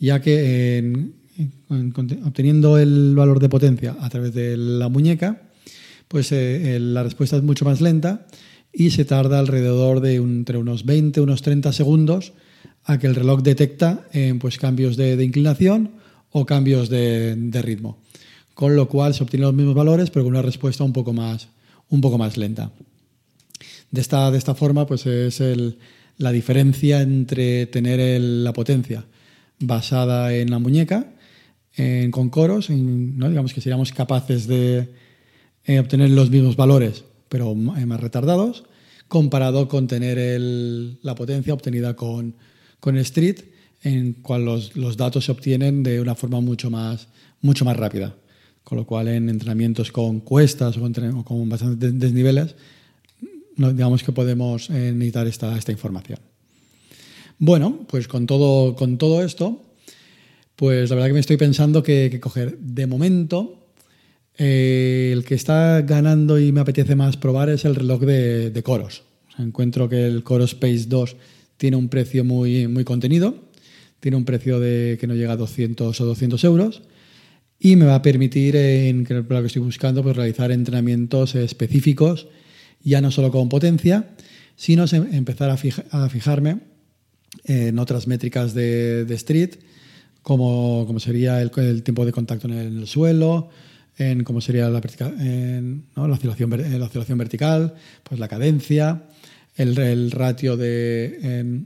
ya 0.03 0.21
que 0.21 0.79
en, 0.79 1.15
en, 1.71 1.95
obteniendo 2.25 2.77
el 2.77 3.15
valor 3.15 3.39
de 3.39 3.49
potencia 3.49 3.97
a 4.01 4.09
través 4.09 4.35
de 4.35 4.57
la 4.57 4.89
muñeca, 4.89 5.43
pues 6.09 6.33
eh, 6.33 6.79
la 6.81 7.05
respuesta 7.05 7.37
es 7.37 7.45
mucho 7.45 7.65
más 7.65 7.81
lenta 7.81 8.27
y 8.73 8.91
se 8.91 9.05
tarda 9.05 9.39
alrededor 9.39 10.01
de 10.01 10.17
entre 10.17 10.59
unos 10.59 10.85
20, 10.85 11.21
unos 11.21 11.43
30 11.43 11.73
segundos 11.73 12.33
a 12.85 12.99
que 12.99 13.07
el 13.07 13.15
reloj 13.15 13.43
detecta 13.43 14.09
eh, 14.13 14.35
pues 14.41 14.59
cambios 14.59 14.97
de, 14.97 15.23
inclinación 15.23 15.93
o 16.33 16.47
cambios 16.47 16.89
de, 16.89 17.63
ritmo. 17.63 17.99
Con 18.55 18.75
lo 18.75 18.89
cual 18.89 19.15
se 19.15 19.23
obtienen 19.23 19.47
los 19.47 19.55
mismos 19.55 19.77
valores, 19.77 20.11
pero 20.11 20.25
con 20.25 20.33
una 20.33 20.43
respuesta 20.43 20.83
un 20.83 20.93
poco 20.93 21.13
más, 21.13 21.49
un 21.91 22.01
poco 22.01 22.19
más 22.19 22.37
lenta. 22.37 22.73
De 23.93 24.01
esta, 24.01 24.33
de 24.33 24.39
esta 24.39 24.57
forma, 24.57 24.85
pues 24.85 25.07
es 25.07 25.41
la 26.19 26.33
diferencia 26.33 27.03
entre 27.03 27.67
tener 27.67 28.21
la 28.21 28.53
potencia 28.53 29.05
basada 29.63 30.35
en 30.35 30.51
la 30.51 30.59
muñeca, 30.59 31.13
en, 31.75 32.11
con 32.11 32.31
coros, 32.31 32.71
en, 32.71 33.17
¿no? 33.17 33.29
digamos 33.29 33.55
que 33.55 33.61
seríamos 33.61 33.93
capaces 33.93 34.47
de, 34.47 34.89
eh, 35.65 35.79
obtener 35.79 36.11
los 36.11 36.31
mismos 36.31 36.57
valores, 36.57 37.05
pero 37.29 37.53
eh, 37.53 37.87
más 37.87 38.01
retardados, 38.01 38.65
comparado 39.09 39.69
con 39.69 39.87
tener 39.87 40.19
el, 40.19 40.99
la 41.03 41.15
potencia 41.15 41.55
obtenida 41.55 41.95
con, 41.95 42.35
con 42.81 42.97
Street, 42.99 43.41
en 43.83 44.15
cual 44.15 44.45
los, 44.45 44.77
los, 44.77 44.97
datos 44.97 45.27
se 45.27 45.33
obtienen 45.33 45.83
de 45.83 46.01
una 46.01 46.15
forma 46.15 46.41
mucho 46.41 46.71
más, 46.71 47.09
mucho 47.41 47.65
más 47.65 47.77
rápida. 47.77 48.17
Con 48.65 48.79
lo 48.79 48.87
cual, 48.87 49.09
en 49.09 49.29
entrenamientos 49.29 49.91
con 49.91 50.21
cuestas 50.21 50.77
o 50.77 51.25
con, 51.25 51.49
bastantes 51.49 51.99
desniveles, 51.99 52.55
digamos 53.57 54.03
que 54.03 54.13
podemos 54.13 54.71
eh, 54.71 54.93
necesitar 54.93 55.27
esta, 55.27 55.59
esta 55.59 55.73
información. 55.73 56.19
Bueno, 57.45 57.85
pues 57.89 58.07
con 58.07 58.27
todo, 58.27 58.77
con 58.77 58.99
todo 58.99 59.25
esto, 59.25 59.61
pues 60.55 60.89
la 60.89 60.95
verdad 60.95 61.09
que 61.09 61.15
me 61.15 61.19
estoy 61.19 61.37
pensando 61.37 61.83
que, 61.83 62.21
coger 62.21 62.57
de 62.57 62.87
momento 62.87 63.67
eh, 64.39 65.11
el 65.13 65.25
que 65.25 65.35
está 65.35 65.83
ganando 65.83 66.39
y 66.39 66.53
me 66.53 66.61
apetece 66.61 66.95
más 66.95 67.17
probar 67.17 67.49
es 67.49 67.65
el 67.65 67.75
reloj 67.75 68.03
de, 68.03 68.63
Coros. 68.65 69.03
encuentro 69.41 69.89
que 69.89 70.07
el 70.07 70.23
Coros 70.23 70.53
Space 70.53 70.85
2 70.87 71.17
tiene 71.57 71.77
un 71.77 71.89
precio 71.89 72.23
muy, 72.23 72.69
muy 72.69 72.85
contenido, 72.85 73.35
tiene 73.99 74.17
un 74.17 74.25
precio 74.25 74.61
de 74.61 74.97
que 75.01 75.09
no 75.09 75.17
llega 75.17 75.33
a 75.33 75.37
200 75.37 76.01
o 76.01 76.05
200 76.05 76.45
euros 76.45 76.83
y 77.59 77.75
me 77.75 77.87
va 77.87 77.97
a 77.97 78.03
permitir, 78.03 78.55
en 78.55 79.05
lo 79.11 79.41
que 79.41 79.47
estoy 79.49 79.63
buscando, 79.63 80.05
pues 80.05 80.15
realizar 80.15 80.53
entrenamientos 80.53 81.35
específicos, 81.35 82.29
ya 82.85 83.01
no 83.01 83.11
solo 83.11 83.33
con 83.33 83.49
potencia, 83.49 84.11
sino 84.55 84.85
empezar 84.93 85.51
a, 85.51 85.57
fijarme 85.57 86.72
en 87.45 87.79
otras 87.79 88.07
métricas 88.07 88.55
de, 88.55 89.07
street, 89.11 89.57
como, 90.23 90.85
como 90.87 91.01
sería 91.01 91.41
el, 91.41 91.83
tiempo 91.83 92.05
de 92.05 92.13
contacto 92.13 92.49
en 92.49 92.55
el, 92.55 92.87
suelo, 92.87 93.51
en 93.99 94.25
cómo 94.25 94.41
sería 94.41 94.69
la, 94.69 94.81
la, 94.81 96.13
oscilación, 96.15 96.79
la 96.79 96.87
oscilación 96.87 97.19
vertical, 97.19 97.75
pues 98.03 98.21
la 98.21 98.29
cadencia, 98.29 99.05
el, 99.57 100.11
ratio 100.11 100.57
de, 100.57 101.65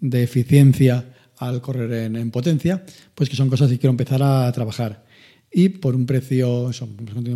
de, 0.00 0.22
eficiencia 0.22 1.04
al 1.38 1.60
correr 1.60 2.14
en, 2.14 2.30
potencia, 2.30 2.84
pues 3.14 3.28
que 3.28 3.36
son 3.36 3.48
cosas 3.48 3.70
que 3.70 3.78
quiero 3.78 3.90
empezar 3.90 4.22
a 4.22 4.50
trabajar. 4.52 5.04
Y 5.52 5.68
por 5.68 5.96
un 5.96 6.06
precio 6.06 6.70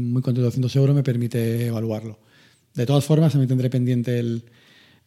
muy 0.00 0.22
contento 0.22 0.40
de 0.40 0.46
200 0.46 0.76
euros 0.76 0.94
me 0.94 1.02
permite 1.02 1.66
evaluarlo. 1.66 2.20
De 2.74 2.86
todas 2.86 3.04
formas, 3.04 3.32
también 3.32 3.48
tendré 3.48 3.70
pendiente 3.70 4.18
el, 4.18 4.44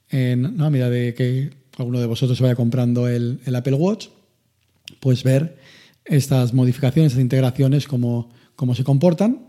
en, 0.10 0.60
a 0.62 0.70
medida 0.70 0.90
de 0.90 1.14
que 1.14 1.50
alguno 1.78 2.00
de 2.00 2.06
vosotros 2.06 2.40
vaya 2.42 2.56
comprando 2.56 3.08
el, 3.08 3.40
Apple 3.56 3.76
Watch, 3.76 4.08
pues 5.00 5.24
ver 5.24 5.58
estas 6.06 6.54
modificaciones, 6.54 7.12
estas 7.12 7.22
integraciones, 7.22 7.88
cómo, 7.88 8.30
cómo 8.56 8.76
se 8.76 8.84
comportan 8.84 9.48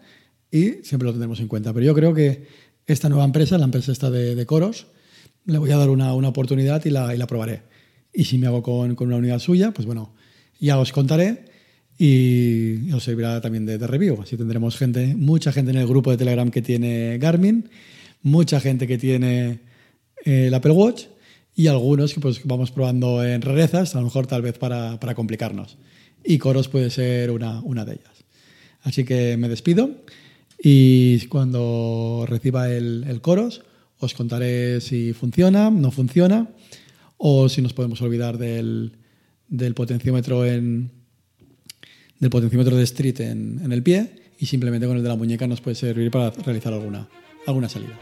y 0.51 0.83
siempre 0.83 1.07
lo 1.07 1.13
tendremos 1.13 1.41
en 1.41 1.49
cuenta. 1.49 1.73
Pero 1.73 1.87
yo 1.87 1.95
creo 1.95 2.15
que 2.15 2.47
esta 2.87 3.09
nueva 3.09 3.25
empresa, 3.25 3.59
la 3.59 3.65
empresa 3.65 3.93
esta 3.93 4.11
de, 4.11 4.35
de 4.35 4.47
Coros, 4.47 4.87
le 5.45 5.59
voy 5.59 5.71
a 5.71 5.77
dar 5.77 5.91
una, 5.91 6.15
una 6.15 6.29
oportunidad 6.29 6.85
y 6.85 6.91
la, 6.91 7.15
y 7.15 7.19
la, 7.19 7.27
probaré. 7.27 7.63
Y 8.13 8.25
si 8.25 8.39
me 8.39 8.47
hago 8.47 8.63
con, 8.63 8.95
con 8.95 9.09
una 9.09 9.17
unidad 9.17 9.39
suya, 9.39 9.73
pues 9.73 9.87
bueno, 9.87 10.15
ya 10.61 10.79
os 10.79 10.93
contaré 10.93 11.45
y 11.99 12.91
os 12.93 13.03
servirá 13.03 13.41
también 13.41 13.67
de, 13.67 13.79
review. 13.79 14.21
Así 14.23 14.37
tendremos 14.37 14.77
gente, 14.77 15.15
mucha 15.17 15.53
gente 15.53 15.71
en 15.71 15.79
el 15.79 15.87
grupo 15.87 16.11
de 16.11 16.17
Telegram 16.17 16.51
que 16.51 16.63
tiene 16.63 17.19
Garmin, 17.19 17.69
mucha 18.23 18.61
gente 18.61 18.87
que 18.87 18.99
tiene 18.99 19.61
eh, 20.25 20.47
el 20.47 20.55
Apple 20.55 20.73
Watch 20.73 21.07
y 21.59 21.67
algunos 21.67 22.15
que 22.15 22.21
pues 22.21 22.43
vamos 22.45 22.71
probando 22.71 23.25
en 23.25 23.43
rarezas, 23.43 23.97
a 23.97 23.99
lo 23.99 24.05
mejor 24.05 24.29
tal 24.29 24.43
vez 24.43 24.57
para, 24.57 25.01
para 25.01 25.17
complicarnos. 25.17 25.77
Y 26.25 26.39
Coros 26.39 26.69
puede 26.69 26.89
ser 26.89 27.33
una, 27.33 27.61
una 27.63 27.85
de 27.85 27.95
ellas. 27.95 28.25
Así 28.83 29.05
que 29.05 29.37
me 29.37 29.49
despido 29.49 29.91
y 30.63 31.27
cuando 31.27 32.27
reciba 32.29 32.71
el, 32.71 33.19
Coros 33.23 33.63
os 33.99 34.15
contaré 34.15 34.81
si 34.81 35.13
funciona, 35.15 35.69
no 35.69 35.91
funciona 35.91 36.49
o 37.17 37.49
si 37.49 37.61
nos 37.61 37.73
podemos 37.73 38.01
olvidar 38.03 38.39
del, 38.39 38.93
del 39.49 39.75
potenciómetro 39.75 40.47
en, 40.47 40.93
del 42.21 42.31
potenciómetro 42.31 42.77
de 42.77 42.85
street 42.85 43.21
en, 43.21 43.73
el 43.73 43.83
pie 43.83 44.13
y 44.39 44.47
simplemente 44.47 44.87
con 44.87 44.97
el 44.97 45.03
de 45.03 45.09
la 45.09 45.17
muñeca 45.17 45.49
nos 45.49 45.61
puede 45.61 45.75
servir 45.75 46.13
para 46.13 46.31
realizar 46.31 46.73
alguna, 46.73 47.09
alguna 47.49 47.69
salida. 47.69 47.99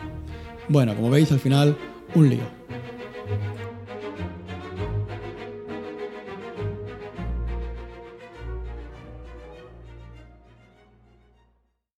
Bueno, 0.69 0.95
como 0.95 1.09
veis, 1.09 1.33
al 1.33 1.40
final, 1.40 1.75
un 2.14 2.29
lío. 2.29 2.56